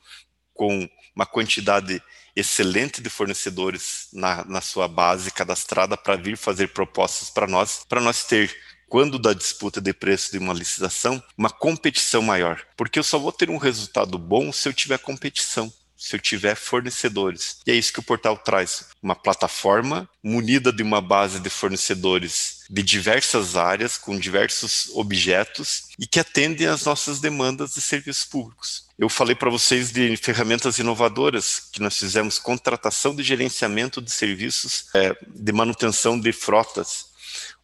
com 0.53 0.89
uma 1.15 1.27
quantidade 1.27 2.01
excelente 2.37 3.01
de 3.01 3.09
fornecedores 3.09 4.09
na, 4.13 4.45
na 4.45 4.61
sua 4.61 4.87
base 4.87 5.31
cadastrada 5.31 5.97
para 5.97 6.17
vir 6.17 6.37
fazer 6.37 6.69
propostas 6.69 7.31
para 7.31 7.47
nós, 7.47 7.85
para 7.89 8.01
nós 8.01 8.25
ter 8.25 8.55
quando 8.89 9.19
da 9.19 9.33
disputa 9.33 9.81
de 9.81 9.93
preço 9.93 10.33
de 10.33 10.39
uma 10.39 10.55
licitação, 10.55 11.23
uma 11.37 11.51
competição 11.51 12.23
maior. 12.23 12.63
Porque 12.77 12.99
eu 12.99 13.03
só 13.05 13.19
vou 13.19 13.33
ter 13.33 13.51
um 13.51 13.57
resultado 13.57 14.19
bom 14.19 14.53
se 14.53 14.69
eu 14.69 14.73
tiver 14.73 14.99
competição 14.99 15.73
se 15.97 16.15
eu 16.15 16.21
tiver 16.21 16.55
fornecedores. 16.55 17.59
E 17.67 17.71
é 17.71 17.75
isso 17.75 17.93
que 17.93 18.01
o 18.01 18.03
portal 18.03 18.37
traz: 18.37 18.89
uma 19.03 19.15
plataforma 19.15 20.09
munida 20.23 20.73
de 20.73 20.83
uma 20.83 21.01
base 21.01 21.41
de 21.41 21.49
fornecedores 21.49 22.65
de 22.69 22.83
diversas 22.83 23.57
áreas, 23.57 23.97
com 23.97 24.19
diversos 24.19 24.91
objetos 24.93 25.85
e 25.99 26.07
que 26.07 26.21
atendem 26.21 26.67
às 26.67 26.85
nossas 26.85 27.21
demandas 27.21 27.75
de 27.75 27.81
serviços 27.81 28.25
públicos. 28.25 28.87
Eu 28.99 29.09
falei 29.09 29.35
para 29.35 29.51
vocês 29.51 29.93
de 29.93 30.17
ferramentas 30.17 30.79
inovadoras 30.79 31.61
que 31.73 31.81
nós 31.81 31.97
fizemos 31.97 32.39
contratação 32.39 33.15
de 33.15 33.23
gerenciamento 33.23 34.01
de 34.03 34.11
serviços 34.11 34.87
é, 34.95 35.17
de 35.29 35.53
manutenção 35.53 36.19
de 36.19 36.33
frotas 36.33 37.16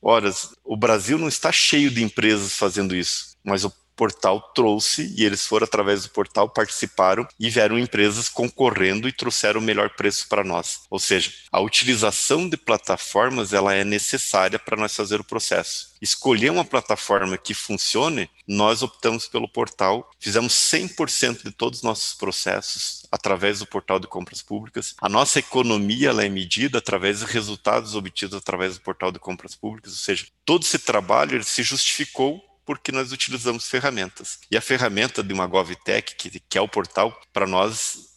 Ora, 0.02 0.32
o 0.64 0.76
Brasil 0.76 1.16
não 1.16 1.28
está 1.28 1.52
cheio 1.52 1.88
de 1.88 2.02
empresas 2.02 2.54
fazendo 2.54 2.94
isso, 2.94 3.36
mas 3.44 3.64
o 3.64 3.72
portal 3.96 4.40
trouxe 4.54 5.14
e 5.16 5.24
eles 5.24 5.46
foram 5.46 5.64
através 5.64 6.02
do 6.02 6.10
portal, 6.10 6.48
participaram 6.48 7.26
e 7.38 7.50
vieram 7.50 7.78
empresas 7.78 8.28
concorrendo 8.28 9.08
e 9.08 9.12
trouxeram 9.12 9.60
o 9.60 9.62
melhor 9.62 9.90
preço 9.90 10.28
para 10.28 10.44
nós. 10.44 10.80
Ou 10.90 10.98
seja, 10.98 11.32
a 11.50 11.60
utilização 11.60 12.48
de 12.48 12.56
plataformas 12.56 13.52
ela 13.52 13.74
é 13.74 13.84
necessária 13.84 14.58
para 14.58 14.76
nós 14.76 14.94
fazer 14.94 15.20
o 15.20 15.24
processo. 15.24 15.92
Escolher 16.00 16.50
uma 16.50 16.64
plataforma 16.64 17.38
que 17.38 17.54
funcione, 17.54 18.28
nós 18.46 18.82
optamos 18.82 19.28
pelo 19.28 19.48
portal, 19.48 20.10
fizemos 20.18 20.52
100% 20.52 21.44
de 21.44 21.52
todos 21.52 21.78
os 21.78 21.84
nossos 21.84 22.14
processos 22.14 23.06
através 23.12 23.60
do 23.60 23.66
portal 23.66 24.00
de 24.00 24.08
compras 24.08 24.42
públicas. 24.42 24.94
A 25.00 25.08
nossa 25.08 25.38
economia 25.38 26.08
ela 26.08 26.24
é 26.24 26.28
medida 26.28 26.78
através 26.78 27.20
dos 27.20 27.30
resultados 27.30 27.94
obtidos 27.94 28.36
através 28.36 28.76
do 28.76 28.82
portal 28.82 29.12
de 29.12 29.18
compras 29.18 29.54
públicas, 29.54 29.92
ou 29.92 29.98
seja, 29.98 30.26
todo 30.44 30.64
esse 30.64 30.78
trabalho 30.78 31.36
ele 31.36 31.44
se 31.44 31.62
justificou 31.62 32.42
porque 32.64 32.92
nós 32.92 33.12
utilizamos 33.12 33.68
ferramentas. 33.68 34.38
E 34.50 34.56
a 34.56 34.60
ferramenta 34.60 35.22
de 35.22 35.32
uma 35.32 35.46
GovTech, 35.46 36.14
que, 36.16 36.40
que 36.40 36.58
é 36.58 36.60
o 36.60 36.68
portal, 36.68 37.18
para 37.32 37.46
nós 37.46 38.12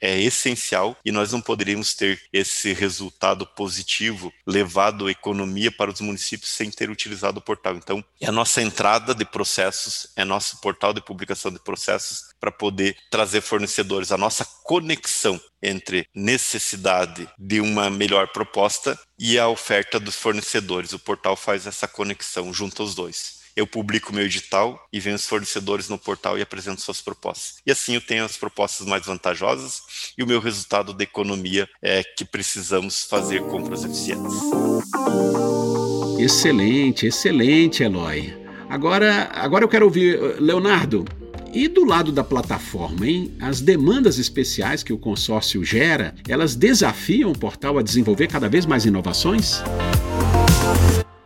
é 0.00 0.18
essencial 0.18 0.96
e 1.04 1.12
nós 1.12 1.32
não 1.32 1.40
poderíamos 1.40 1.94
ter 1.94 2.20
esse 2.32 2.72
resultado 2.72 3.46
positivo 3.46 4.32
levado 4.46 5.06
a 5.06 5.10
economia 5.10 5.70
para 5.70 5.90
os 5.90 6.00
municípios 6.00 6.50
sem 6.50 6.70
ter 6.70 6.88
utilizado 6.88 7.38
o 7.38 7.42
portal. 7.42 7.76
Então, 7.76 8.02
é 8.20 8.26
a 8.26 8.32
nossa 8.32 8.62
entrada 8.62 9.14
de 9.14 9.24
processos, 9.24 10.10
é 10.16 10.24
nosso 10.24 10.60
portal 10.60 10.94
de 10.94 11.02
publicação 11.02 11.52
de 11.52 11.62
processos 11.62 12.30
para 12.40 12.50
poder 12.50 12.96
trazer 13.10 13.42
fornecedores, 13.42 14.10
a 14.10 14.16
nossa 14.16 14.44
conexão 14.64 15.38
entre 15.62 16.06
necessidade 16.14 17.28
de 17.38 17.60
uma 17.60 17.90
melhor 17.90 18.28
proposta 18.28 18.98
e 19.18 19.38
a 19.38 19.48
oferta 19.48 20.00
dos 20.00 20.16
fornecedores. 20.16 20.94
O 20.94 20.98
portal 20.98 21.36
faz 21.36 21.66
essa 21.66 21.86
conexão 21.86 22.52
junto 22.54 22.80
aos 22.80 22.94
dois 22.94 23.39
eu 23.56 23.66
publico 23.66 24.12
meu 24.12 24.24
edital 24.24 24.86
e 24.92 25.00
venho 25.00 25.16
os 25.16 25.26
fornecedores 25.26 25.88
no 25.88 25.98
portal 25.98 26.38
e 26.38 26.42
apresento 26.42 26.80
suas 26.80 27.00
propostas. 27.00 27.56
E 27.66 27.70
assim 27.70 27.94
eu 27.94 28.00
tenho 28.00 28.24
as 28.24 28.36
propostas 28.36 28.86
mais 28.86 29.06
vantajosas 29.06 29.82
e 30.16 30.22
o 30.22 30.26
meu 30.26 30.40
resultado 30.40 30.92
da 30.92 31.04
economia 31.04 31.68
é 31.82 32.02
que 32.02 32.24
precisamos 32.24 33.04
fazer 33.04 33.42
compras 33.42 33.84
eficientes. 33.84 34.34
Excelente, 36.18 37.06
excelente, 37.06 37.82
Eloy. 37.82 38.34
Agora, 38.68 39.30
agora 39.32 39.64
eu 39.64 39.68
quero 39.68 39.86
ouvir, 39.86 40.18
Leonardo, 40.40 41.04
e 41.52 41.66
do 41.66 41.84
lado 41.84 42.12
da 42.12 42.22
plataforma, 42.22 43.06
hein? 43.06 43.32
As 43.40 43.60
demandas 43.60 44.18
especiais 44.18 44.82
que 44.82 44.92
o 44.92 44.98
consórcio 44.98 45.64
gera, 45.64 46.14
elas 46.28 46.54
desafiam 46.54 47.32
o 47.32 47.38
portal 47.38 47.78
a 47.78 47.82
desenvolver 47.82 48.28
cada 48.28 48.48
vez 48.48 48.66
mais 48.66 48.84
inovações? 48.84 49.62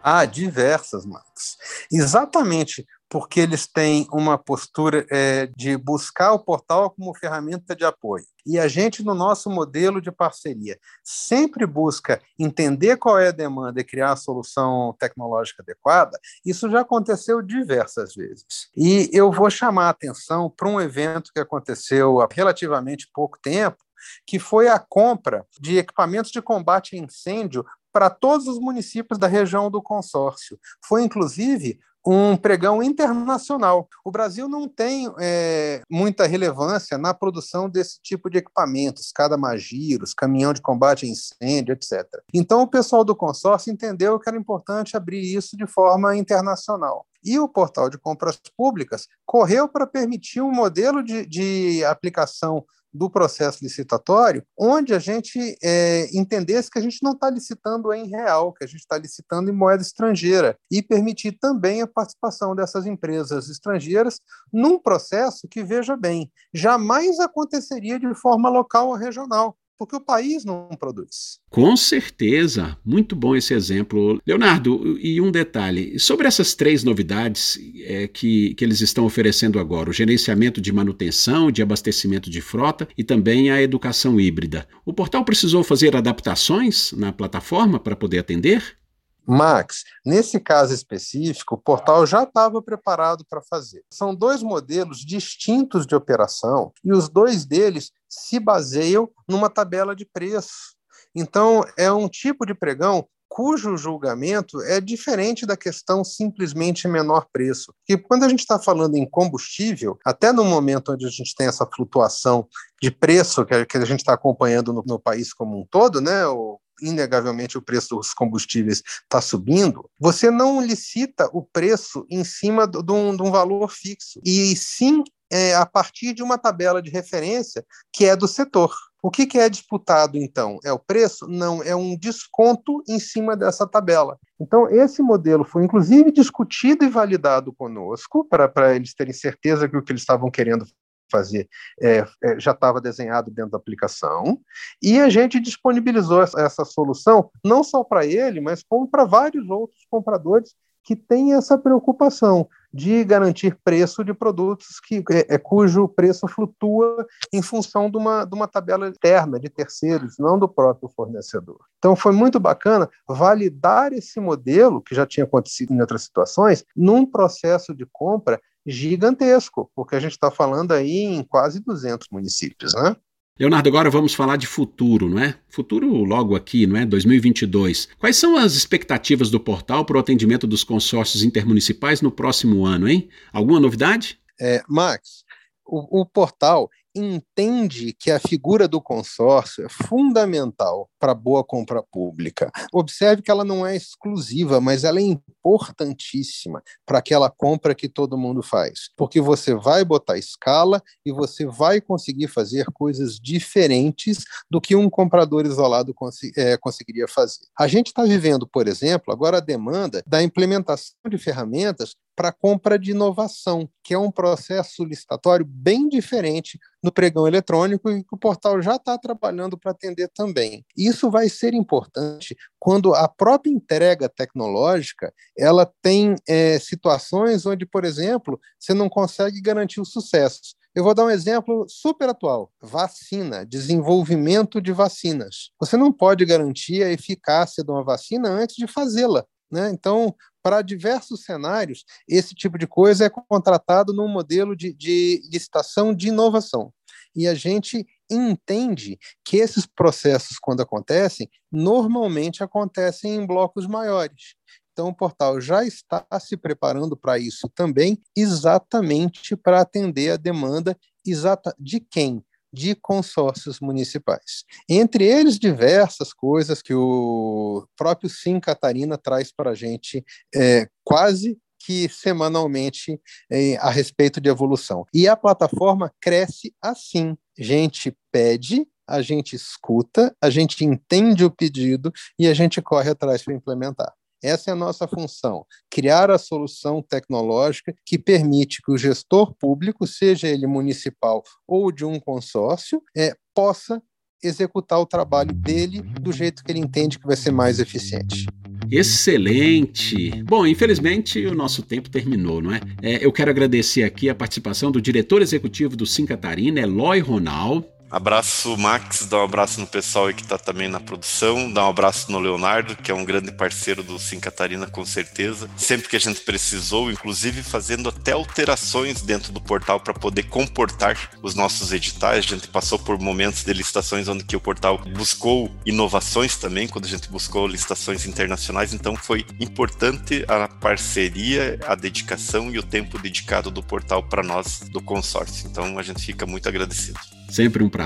Há 0.07 0.27
diversas, 0.27 1.07
Max. 1.07 1.57
Exatamente 1.91 2.87
porque 3.09 3.41
eles 3.41 3.67
têm 3.67 4.07
uma 4.13 4.37
postura 4.37 5.07
é, 5.11 5.47
de 5.57 5.79
buscar 5.79 6.33
o 6.33 6.39
portal 6.39 6.91
como 6.91 7.15
ferramenta 7.15 7.75
de 7.75 7.87
apoio. 7.87 8.25
E 8.45 8.59
a 8.59 8.69
gente, 8.69 9.03
no 9.03 9.15
nosso 9.15 9.49
modelo 9.49 10.03
de 10.03 10.13
parceria, 10.13 10.79
sempre 11.03 11.65
busca 11.65 12.21
entender 12.39 12.99
qual 12.99 13.19
é 13.19 13.29
a 13.29 13.33
demanda 13.33 13.81
e 13.81 13.85
criar 13.85 14.13
a 14.13 14.17
solução 14.17 14.95
tecnológica 14.99 15.63
adequada. 15.63 16.19
Isso 16.45 16.69
já 16.69 16.83
aconteceu 16.83 17.41
diversas 17.41 18.15
vezes. 18.15 18.69
E 18.77 19.09
eu 19.11 19.33
vou 19.33 19.49
chamar 19.49 19.87
a 19.87 19.91
atenção 19.91 20.51
para 20.51 20.69
um 20.69 20.83
evento 20.83 21.33
que 21.33 21.41
aconteceu 21.41 22.21
há 22.21 22.29
relativamente 22.31 23.09
pouco 23.15 23.39
tempo, 23.41 23.79
que 24.27 24.39
foi 24.39 24.69
a 24.69 24.79
compra 24.79 25.47
de 25.59 25.79
equipamentos 25.79 26.31
de 26.31 26.43
combate 26.43 26.95
a 26.95 26.99
incêndio 26.99 27.65
para 27.95 28.11
todos 28.11 28.49
os 28.49 28.59
municípios 28.59 29.21
da 29.21 29.29
região 29.29 29.71
do 29.71 29.81
consórcio. 29.81 30.59
Foi, 30.85 31.05
inclusive, 31.05 31.79
um 32.05 32.37
pregão 32.37 32.83
internacional. 32.83 33.89
O 34.05 34.11
Brasil 34.11 34.49
não 34.49 34.69
tem 34.69 35.11
é, 35.21 35.81
muita 35.89 36.27
relevância 36.27 36.99
na 36.99 37.15
produção 37.15 37.71
desse 37.71 38.01
tipo 38.03 38.29
de 38.29 38.39
equipamentos, 38.39 39.13
cada 39.15 39.37
magiros, 39.37 40.13
caminhão 40.13 40.53
de 40.53 40.61
combate 40.61 41.07
a 41.07 41.09
incêndio, 41.09 41.73
etc. 41.73 42.05
Então, 42.35 42.63
o 42.63 42.69
pessoal 42.69 43.05
do 43.05 43.15
consórcio 43.15 43.73
entendeu 43.73 44.19
que 44.19 44.29
era 44.29 44.37
importante 44.37 44.97
abrir 44.97 45.23
isso 45.23 45.57
de 45.57 45.67
forma 45.67 46.17
internacional. 46.17 47.07
E 47.25 47.39
o 47.39 47.49
portal 47.49 47.89
de 47.89 47.97
compras 47.97 48.39
públicas 48.57 49.07
correu 49.25 49.67
para 49.67 49.87
permitir 49.87 50.43
um 50.43 50.53
modelo 50.53 51.03
de, 51.03 51.25
de 51.25 51.83
aplicação 51.85 52.67
do 52.95 53.11
processo 53.11 53.59
licitatório, 53.63 54.47
onde 54.57 54.95
a 54.95 55.01
gente 55.01 55.59
é, 55.63 56.09
entendesse 56.17 56.71
que 56.71 56.79
a 56.79 56.83
gente 56.83 57.03
não 57.03 57.13
está 57.13 57.29
licitando 57.29 57.93
em 57.93 58.09
real, 58.09 58.53
que 58.53 58.63
a 58.63 58.67
gente 58.69 58.81
está 58.81 58.97
licitando 58.97 59.51
em 59.51 59.55
moeda 59.55 59.83
estrangeira, 59.83 60.57
e 60.71 60.81
permitir 60.81 61.33
também 61.33 61.83
a 61.83 61.87
participação 61.87 62.55
dessas 62.55 62.87
empresas 62.87 63.51
estrangeiras 63.51 64.21
num 64.53 64.79
processo 64.79 65.49
que, 65.49 65.65
veja 65.65 65.97
bem, 65.97 66.31
jamais 66.53 67.19
aconteceria 67.19 67.99
de 67.99 68.15
forma 68.15 68.49
local 68.49 68.89
ou 68.89 68.95
regional 68.95 69.57
porque 69.79 69.97
o 69.97 70.01
país 70.01 70.45
não 70.45 70.69
produz. 70.79 71.39
Com 71.51 71.77
certeza, 71.77 72.77
muito 72.85 73.15
bom 73.15 73.35
esse 73.35 73.55
exemplo. 73.55 74.21
Leonardo, 74.27 74.99
e 74.99 75.21
um 75.21 75.31
detalhe: 75.31 75.99
sobre 75.99 76.27
essas 76.27 76.55
três 76.55 76.85
novidades 76.85 77.59
é, 77.83 78.09
que, 78.09 78.55
que 78.55 78.65
eles 78.65 78.81
estão 78.81 79.05
oferecendo 79.05 79.59
agora, 79.59 79.91
o 79.91 79.93
gerenciamento 79.93 80.61
de 80.61 80.73
manutenção, 80.73 81.51
de 81.51 81.63
abastecimento 81.63 82.31
de 82.31 82.41
frota 82.41 82.89
e 82.97 83.05
também 83.05 83.51
a 83.51 83.61
educação 83.63 84.21
híbrida, 84.21 84.67
o 84.85 84.93
portal 84.93 85.25
precisou 85.25 85.63
fazer 85.63 85.97
adaptações 85.97 86.93
na 86.93 87.13
plataforma 87.13 87.79
para 87.79 87.97
poder 87.97 88.19
atender? 88.19 88.79
Max, 89.27 89.85
nesse 90.05 90.39
caso 90.39 90.75
específico, 90.75 91.55
o 91.55 91.59
portal 91.59 92.07
já 92.07 92.25
estava 92.25 92.61
preparado 92.61 93.25
para 93.25 93.41
fazer. 93.41 93.83
São 93.91 94.15
dois 94.15 94.43
modelos 94.43 94.99
distintos 94.99 95.87
de 95.87 95.95
operação 95.95 96.73
e 96.85 96.93
os 96.93 97.09
dois 97.09 97.47
deles 97.47 97.91
se 98.21 98.39
baseiam 98.39 99.11
numa 99.29 99.51
tabela 99.51 99.95
de 99.95 100.05
preço. 100.05 100.75
Então, 101.15 101.65
é 101.77 101.91
um 101.93 102.09
tipo 102.09 102.45
de 102.45 102.55
pregão 102.55 103.07
cujo 103.35 103.77
julgamento 103.77 104.63
é 104.63 104.81
diferente 104.81 105.45
da 105.45 105.57
questão 105.57 106.05
simplesmente 106.05 106.87
menor 106.87 107.27
preço. 107.33 107.75
Porque 107.79 108.01
quando 108.01 108.23
a 108.23 108.29
gente 108.29 108.41
está 108.41 108.61
falando 108.61 108.95
em 108.95 109.05
combustível, 109.05 109.99
até 110.07 110.33
no 110.33 110.45
momento 110.45 110.93
onde 110.93 111.05
a 111.05 111.11
gente 111.11 111.35
tem 111.35 111.49
essa 111.49 111.67
flutuação 111.67 112.47
de 112.81 112.93
preço 112.93 113.45
que 113.45 113.77
a 113.77 113.85
gente 113.85 114.01
está 114.01 114.13
acompanhando 114.13 114.73
no, 114.73 114.85
no, 114.87 115.01
país 115.01 115.33
como 115.33 115.61
um 115.61 115.67
todo, 115.69 116.01
né, 116.01 116.25
o 116.27 116.61
inegavelmente 116.81 117.59
o 117.59 117.63
preço 117.63 117.97
dos 117.97 118.13
combustíveis 118.13 118.83
está 119.03 119.21
subindo, 119.21 119.89
você 119.99 120.31
não 120.31 120.61
licita 120.61 121.29
o 121.33 121.43
preço 121.43 122.07
em 122.11 122.25
cima 122.25 122.67
de 122.67 122.93
um, 122.93 123.17
de 123.17 123.23
um 123.23 123.31
valor 123.31 123.71
fixo, 123.71 124.21
e 124.25 124.55
sim 124.57 125.03
é, 125.31 125.55
a 125.55 125.67
partir 125.67 126.13
de 126.13 126.23
uma 126.23 126.39
tabela 126.39 126.81
de 126.81 126.91
referência 126.91 127.65
que 127.93 128.05
é 128.05 128.15
do 128.15 128.29
setor. 128.29 128.73
O 129.03 129.11
que, 129.11 129.27
que, 129.27 129.39
é 129.39 129.51
disputado, 129.51 130.17
então? 130.17 130.59
É 130.65 130.73
o 130.73 130.79
preço? 130.79 131.27
Não, 131.29 131.63
é 131.63 131.77
um 131.77 131.95
desconto 131.95 132.83
em 132.89 132.99
cima 132.99 133.37
dessa 133.37 133.67
tabela. 133.67 134.19
Então, 134.41 134.67
esse 134.71 135.03
modelo 135.03 135.45
foi, 135.45 135.63
inclusive, 135.63 136.11
discutido 136.11 136.85
e 136.85 136.89
validado 136.89 137.53
conosco, 137.53 138.27
para 138.27 138.75
eles 138.75 138.95
terem 138.95 139.13
certeza 139.13 139.69
que 139.69 139.77
o 139.77 139.83
que 139.83 139.93
eles 139.93 140.01
estavam 140.01 140.31
querendo 140.31 140.65
fazer 141.11 141.49
é, 141.81 142.05
é, 142.23 142.41
já 142.41 142.53
estava 142.53 142.81
desenhado 142.81 143.31
dentro 143.31 143.53
da 143.53 143.59
aplicação, 143.59 144.41
e 144.83 144.99
a 145.01 145.09
gente 145.09 145.41
disponibilizou 145.41 146.23
essa, 146.23 146.41
essa 146.41 146.65
solução 146.65 147.31
não 147.45 147.63
só 147.63 147.85
para 147.85 148.05
ele, 148.05 148.41
mas 148.41 148.63
como 148.63 148.89
para 148.89 149.05
vários 149.05 149.49
outros 149.49 149.87
compradores 149.91 150.55
que 150.85 150.95
têm 150.95 151.33
essa 151.33 151.57
preocupação 151.57 152.47
de 152.73 153.05
garantir 153.05 153.57
preço 153.65 154.05
de 154.05 154.13
produtos 154.13 154.81
que, 154.81 155.03
é, 155.11 155.35
é, 155.35 155.39
cujo 155.39 155.89
preço 155.89 156.29
flutua 156.29 157.07
em 157.33 157.41
função 157.41 157.89
de 157.89 157.97
uma, 157.97 158.25
de 158.25 158.35
uma 158.35 158.49
tabela 158.49 158.89
interna 158.89 159.39
de 159.41 159.49
terceiros, 159.49 160.19
não 160.19 160.39
do 160.39 160.49
próprio 160.49 160.89
fornecedor. 160.89 161.61
Então 161.79 161.97
foi 161.97 162.13
muito 162.13 162.39
bacana 162.39 162.91
validar 163.09 163.93
esse 163.93 164.21
modelo, 164.21 164.83
que 164.83 164.95
já 164.95 165.07
tinha 165.07 165.25
acontecido 165.25 165.73
em 165.73 165.81
outras 165.81 166.03
situações, 166.03 166.65
num 166.77 167.07
processo 167.07 167.73
de 167.73 167.87
compra 167.91 168.41
gigantesco, 168.67 169.71
porque 169.75 169.97
a 169.97 170.01
gente 170.01 170.13
está 170.13 170.31
falando 170.31 170.73
aí 170.73 171.03
em 171.03 171.23
quase 171.23 171.61
200 171.61 172.09
municípios, 172.11 172.75
né? 172.75 172.97
Leonardo, 173.39 173.69
agora 173.69 173.91
vamos 173.91 174.15
falar 174.15 174.37
de 174.37 174.47
futuro, 174.47 175.09
não 175.09 175.19
é? 175.19 175.37
Futuro 175.49 175.89
logo 176.05 176.37
aqui, 176.37 176.69
não 176.69 176.77
é? 176.77 176.87
2022. 176.87 177.89
Quais 177.99 178.17
são 178.17 178.37
as 178.37 178.55
expectativas 178.55 179.29
do 179.29 179.41
portal 179.41 179.85
para 179.85 179.97
o 179.97 180.01
atendimento 180.01 180.47
dos 180.47 180.63
consórcios 180.63 181.25
intermunicipais 181.25 182.01
no 182.01 182.13
próximo 182.13 182.65
ano, 182.65 182.89
hein? 182.89 183.09
Alguma 183.33 183.59
novidade? 183.59 184.21
É, 184.41 184.63
Max, 184.69 185.25
o, 185.67 186.03
o 186.03 186.07
portal 186.07 186.71
entende 186.95 187.93
que 187.93 188.11
a 188.11 188.21
figura 188.21 188.69
do 188.69 188.81
consórcio 188.81 189.65
é 189.65 189.69
fundamental 189.69 190.89
para 190.99 191.13
a 191.13 191.15
boa 191.15 191.43
compra 191.43 191.83
pública. 191.83 192.51
Observe 192.73 193.23
que 193.23 193.31
ela 193.31 193.45
não 193.45 193.67
é 193.67 193.75
exclusiva, 193.77 194.61
mas 194.61 194.85
ela 194.85 195.01
é 195.01 195.03
importantíssima 195.03 196.63
para 196.87 196.99
aquela 196.99 197.29
compra 197.31 197.75
que 197.75 197.89
todo 197.89 198.19
mundo 198.19 198.43
faz, 198.43 198.91
porque 198.97 199.21
você 199.21 199.55
vai 199.55 199.85
botar 199.85 200.17
escala 200.17 200.83
e 201.05 201.13
você 201.13 201.47
vai 201.47 201.81
conseguir 201.81 202.29
fazer 202.29 202.67
coisas 202.73 203.19
diferentes 203.19 204.25
do 204.51 204.61
que 204.61 204.77
um 204.77 204.89
comprador 204.89 205.45
isolado 205.47 205.93
cons 205.93 206.19
é, 206.37 206.57
conseguiria 206.57 207.09
fazer. 207.09 207.47
A 207.59 207.67
gente 207.67 207.89
está 207.89 208.05
vivendo, 208.05 208.47
por 208.47 208.69
exemplo, 208.69 209.13
agora 209.13 209.39
a 209.39 209.41
demanda 209.41 210.03
da 210.07 210.23
implementação 210.23 210.95
de 211.09 211.19
ferramentas 211.19 211.97
para 212.15 212.33
compra 212.33 212.79
de 212.79 212.93
inovação, 212.93 213.69
que 213.83 213.95
é 213.95 213.99
um 213.99 214.11
processo 214.11 214.85
licitatório 214.85 215.45
bem 215.45 215.89
diferente 215.89 216.59
no 216.83 216.93
pregão 216.93 217.27
eletrônico 217.27 217.91
e 217.91 218.05
que 218.05 218.15
o 218.15 218.19
portal 218.19 218.61
já 218.61 218.77
está 218.77 218.97
trabalhando 218.99 219.59
para 219.59 219.73
atender 219.73 220.09
também. 220.09 220.65
Isso 220.77 221.11
vai 221.11 221.29
ser 221.29 221.55
importante 221.55 222.37
quando 222.59 222.95
a 222.95 223.09
própria 223.09 223.51
entrega 223.51 224.09
tecnológica 224.09 225.13
ela 225.37 225.71
tem 225.83 226.15
é, 226.29 226.59
situações 226.59 227.47
onde, 227.47 227.67
por 227.67 227.85
exemplo, 227.85 228.41
você 228.59 228.75
não 228.75 228.89
consegue 228.89 229.41
garantir 229.41 229.81
o 229.81 229.85
sucesso. 229.85 230.55
Eu 230.75 230.83
vou 230.83 230.93
dar 230.93 231.05
um 231.05 231.11
exemplo 231.11 231.67
super 231.69 232.09
atual: 232.09 232.51
vacina, 232.61 233.47
desenvolvimento 233.47 234.61
de 234.61 234.73
vacinas. 234.73 235.51
Você 235.61 235.77
não 235.77 235.93
pode 235.93 236.25
garantir 236.25 236.83
a 236.83 236.91
eficácia 236.91 237.63
de 237.63 237.71
uma 237.71 237.85
vacina 237.85 238.29
antes 238.29 238.57
de 238.57 238.67
fazê-la. 238.67 239.25
Né? 239.51 239.71
Então, 239.71 240.15
para 240.45 240.61
diversos 240.61 241.25
cenários, 241.25 241.87
esse 242.07 242.35
tipo 242.35 242.59
de 242.59 242.67
coisa 242.67 243.07
é 243.07 243.11
contratado 243.11 243.95
num 243.95 244.07
modelo 244.07 244.55
de, 244.55 244.75
de 244.75 245.23
licitação 245.33 245.95
de 245.95 246.09
inovação. 246.09 246.71
E 247.17 247.27
a 247.27 247.35
gente 247.35 247.87
entende 248.11 248.99
que 249.25 249.39
esses 249.39 249.65
processos, 249.65 250.39
quando 250.39 250.61
acontecem, 250.61 251.31
normalmente 251.51 252.45
acontecem 252.45 253.15
em 253.15 253.27
blocos 253.27 253.67
maiores. 253.67 254.35
Então, 254.73 254.89
o 254.89 254.95
portal 254.95 255.41
já 255.41 255.65
está 255.65 256.05
se 256.21 256.37
preparando 256.37 256.95
para 256.95 257.19
isso 257.19 257.49
também, 257.55 258.03
exatamente 258.15 259.35
para 259.37 259.63
atender 259.63 260.11
a 260.11 260.17
demanda 260.17 260.77
exata 261.07 261.55
de 261.59 261.81
quem? 261.81 262.23
De 262.55 262.75
consórcios 262.75 263.59
municipais. 263.61 264.45
Entre 264.69 265.05
eles, 265.05 265.39
diversas 265.39 266.13
coisas 266.13 266.63
que 266.63 266.73
o 266.73 267.67
próprio 267.77 268.09
Sim 268.09 268.39
Catarina 268.39 268.97
traz 268.97 269.33
para 269.33 269.51
a 269.51 269.55
gente 269.55 270.05
é, 270.35 270.69
quase 270.85 271.37
que 271.59 271.89
semanalmente 271.89 273.01
é, 273.31 273.57
a 273.57 273.71
respeito 273.71 274.21
de 274.21 274.29
evolução. 274.29 274.85
E 274.93 275.09
a 275.09 275.17
plataforma 275.17 275.93
cresce 276.01 276.55
assim. 276.63 277.17
Gente 277.37 277.97
pede, 278.13 278.67
a 278.87 279.01
gente 279.01 279.35
escuta, 279.35 280.15
a 280.21 280.29
gente 280.29 280.65
entende 280.65 281.25
o 281.25 281.31
pedido 281.31 281.93
e 282.19 282.29
a 282.29 282.35
gente 282.35 282.61
corre 282.61 282.91
atrás 282.91 283.23
para 283.23 283.35
implementar. 283.35 283.93
Essa 284.25 284.51
é 284.51 284.53
a 284.55 284.57
nossa 284.57 284.89
função: 284.89 285.45
criar 285.71 286.11
a 286.11 286.17
solução 286.17 286.81
tecnológica 286.81 287.75
que 287.85 287.99
permite 287.99 288.63
que 288.63 288.73
o 288.73 288.79
gestor 288.79 289.35
público, 289.35 289.87
seja 289.87 290.27
ele 290.27 290.47
municipal 290.47 291.23
ou 291.47 291.71
de 291.71 291.85
um 291.85 292.01
consórcio, 292.01 292.83
é, 292.97 293.15
possa 293.35 293.83
executar 294.23 294.81
o 294.81 294.87
trabalho 294.87 295.35
dele 295.35 295.83
do 296.01 296.11
jeito 296.11 296.43
que 296.43 296.51
ele 296.51 296.61
entende 296.61 296.99
que 296.99 297.07
vai 297.07 297.17
ser 297.17 297.31
mais 297.31 297.61
eficiente. 297.61 298.27
Excelente! 298.71 300.23
Bom, 300.23 300.47
infelizmente 300.47 301.25
o 301.27 301.35
nosso 301.35 301.63
tempo 301.63 301.91
terminou, 301.91 302.41
não 302.41 302.55
é? 302.55 302.61
é 302.83 303.05
eu 303.05 303.13
quero 303.13 303.31
agradecer 303.31 303.83
aqui 303.83 304.09
a 304.09 304.15
participação 304.15 304.73
do 304.73 304.81
diretor 304.81 305.21
executivo 305.21 305.77
do 305.77 305.85
Sim 305.85 306.07
Catarina, 306.07 306.61
Eloy 306.61 307.01
Ronald, 307.01 307.67
Abraço 307.95 308.57
Max, 308.57 309.07
dá 309.07 309.19
um 309.19 309.23
abraço 309.23 309.61
no 309.61 309.69
pessoal 309.69 310.13
que 310.13 310.23
está 310.23 310.37
também 310.37 310.67
na 310.67 310.81
produção, 310.81 311.49
dá 311.49 311.65
um 311.65 311.71
abraço 311.71 312.11
no 312.11 312.19
Leonardo, 312.19 312.75
que 312.75 312.91
é 312.91 312.95
um 312.95 313.05
grande 313.05 313.31
parceiro 313.31 313.85
do 313.85 314.01
Sim 314.01 314.19
Catarina, 314.19 314.67
com 314.67 314.85
certeza. 314.85 315.49
Sempre 315.57 315.89
que 315.89 315.95
a 315.95 316.01
gente 316.01 316.21
precisou, 316.23 316.91
inclusive 316.91 317.41
fazendo 317.45 317.89
até 317.89 318.11
alterações 318.11 319.01
dentro 319.01 319.33
do 319.33 319.41
portal 319.41 319.79
para 319.79 319.95
poder 319.95 320.25
comportar 320.25 321.13
os 321.23 321.37
nossos 321.37 321.73
editais. 321.73 322.25
A 322.25 322.29
gente 322.35 322.49
passou 322.49 322.81
por 322.81 322.99
momentos 322.99 323.45
de 323.45 323.53
licitações 323.53 324.09
onde 324.09 324.25
que 324.25 324.35
o 324.35 324.41
portal 324.41 324.77
buscou 324.79 325.49
inovações 325.65 326.37
também, 326.37 326.67
quando 326.67 326.87
a 326.87 326.89
gente 326.89 327.09
buscou 327.09 327.47
licitações 327.47 328.07
internacionais, 328.07 328.75
então 328.75 328.97
foi 328.97 329.25
importante 329.39 330.25
a 330.27 330.49
parceria, 330.49 331.61
a 331.65 331.77
dedicação 331.77 332.51
e 332.51 332.59
o 332.59 332.63
tempo 332.65 332.99
dedicado 332.99 333.53
do 333.53 333.63
portal 333.63 334.03
para 334.03 334.25
nós 334.25 334.63
do 334.69 334.83
consórcio. 334.83 335.47
Então 335.47 335.79
a 335.79 335.83
gente 335.85 336.05
fica 336.05 336.27
muito 336.27 336.49
agradecido. 336.49 336.99
Sempre 337.35 337.65
um 337.65 337.69
prazer. 337.69 337.84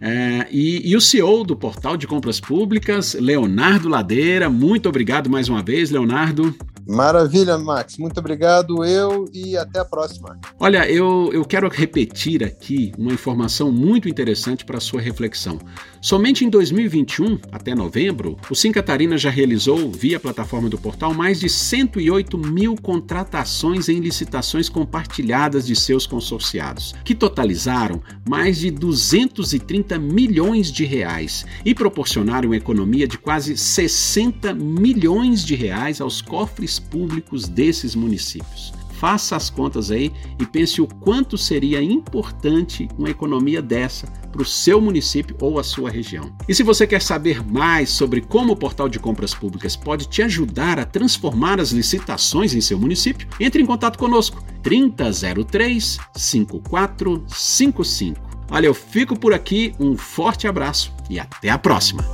É, 0.00 0.46
e, 0.50 0.90
e, 0.90 0.96
o 0.96 1.00
CEO 1.00 1.44
do 1.44 1.56
Portal 1.56 1.96
de 1.96 2.06
Compras 2.06 2.40
Públicas, 2.40 3.14
Leonardo 3.14 3.88
Ladeira. 3.88 4.48
Muito 4.50 4.88
obrigado 4.88 5.30
mais 5.30 5.48
uma 5.48 5.62
vez, 5.62 5.90
Leonardo. 5.90 6.54
Maravilha, 6.86 7.56
Max. 7.58 7.96
Muito 7.96 8.18
obrigado, 8.18 8.84
eu, 8.84 9.28
e 9.32 9.56
até 9.56 9.80
a 9.80 9.84
próxima. 9.84 10.38
Olha, 10.58 10.90
eu, 10.90 11.30
eu 11.32 11.44
quero 11.44 11.68
repetir 11.68 12.42
aqui 12.42 12.92
uma 12.98 13.12
informação 13.12 13.70
muito 13.70 14.08
interessante 14.08 14.64
para 14.64 14.78
a 14.78 14.80
sua 14.80 15.00
reflexão. 15.00 15.58
Somente 16.00 16.44
em 16.44 16.50
2021, 16.50 17.38
até 17.52 17.74
novembro, 17.74 18.36
o 18.50 18.54
Sim 18.54 18.72
Catarina 18.72 19.16
já 19.16 19.30
realizou, 19.30 19.90
via 19.90 20.18
plataforma 20.18 20.68
do 20.68 20.76
portal, 20.76 21.14
mais 21.14 21.38
de 21.38 21.48
108 21.48 22.36
mil 22.36 22.74
contratações 22.74 23.88
em 23.88 24.00
licitações 24.00 24.68
compartilhadas 24.68 25.66
de 25.66 25.76
seus 25.76 26.06
consorciados, 26.06 26.94
que 27.04 27.14
totalizaram 27.14 28.02
mais 28.28 28.58
de 28.58 28.70
230 29.12 29.98
milhões 29.98 30.72
de 30.72 30.86
reais 30.86 31.44
e 31.66 31.74
proporcionaram 31.74 32.48
uma 32.48 32.56
economia 32.56 33.06
de 33.06 33.18
quase 33.18 33.58
60 33.58 34.54
milhões 34.54 35.44
de 35.44 35.54
reais 35.54 36.00
aos 36.00 36.22
cofres 36.22 36.78
públicos 36.78 37.46
desses 37.46 37.94
municípios. 37.94 38.72
Faça 38.98 39.36
as 39.36 39.50
contas 39.50 39.90
aí 39.90 40.10
e 40.38 40.46
pense 40.46 40.80
o 40.80 40.86
quanto 40.86 41.36
seria 41.36 41.82
importante 41.82 42.88
uma 42.96 43.10
economia 43.10 43.60
dessa 43.60 44.06
para 44.06 44.40
o 44.40 44.46
seu 44.46 44.80
município 44.80 45.36
ou 45.42 45.58
a 45.58 45.64
sua 45.64 45.90
região. 45.90 46.34
E 46.48 46.54
se 46.54 46.62
você 46.62 46.86
quer 46.86 47.02
saber 47.02 47.44
mais 47.44 47.90
sobre 47.90 48.22
como 48.22 48.54
o 48.54 48.56
portal 48.56 48.88
de 48.88 48.98
compras 48.98 49.34
públicas 49.34 49.76
pode 49.76 50.08
te 50.08 50.22
ajudar 50.22 50.78
a 50.78 50.86
transformar 50.86 51.60
as 51.60 51.70
licitações 51.70 52.54
em 52.54 52.62
seu 52.62 52.78
município, 52.78 53.28
entre 53.38 53.60
em 53.60 53.66
contato 53.66 53.98
conosco 53.98 54.42
3003 54.62 55.98
5455. 56.14 58.31
Olha, 58.50 58.66
eu 58.66 58.74
fico 58.74 59.18
por 59.18 59.32
aqui, 59.32 59.74
um 59.78 59.96
forte 59.96 60.46
abraço 60.46 60.92
e 61.08 61.18
até 61.18 61.48
a 61.48 61.58
próxima! 61.58 62.04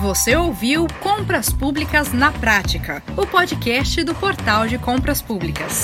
Você 0.00 0.34
ouviu 0.34 0.86
Compras 1.00 1.50
Públicas 1.50 2.10
na 2.10 2.32
Prática, 2.32 3.02
o 3.18 3.26
podcast 3.26 4.02
do 4.02 4.14
Portal 4.14 4.66
de 4.66 4.78
Compras 4.78 5.20
Públicas. 5.20 5.82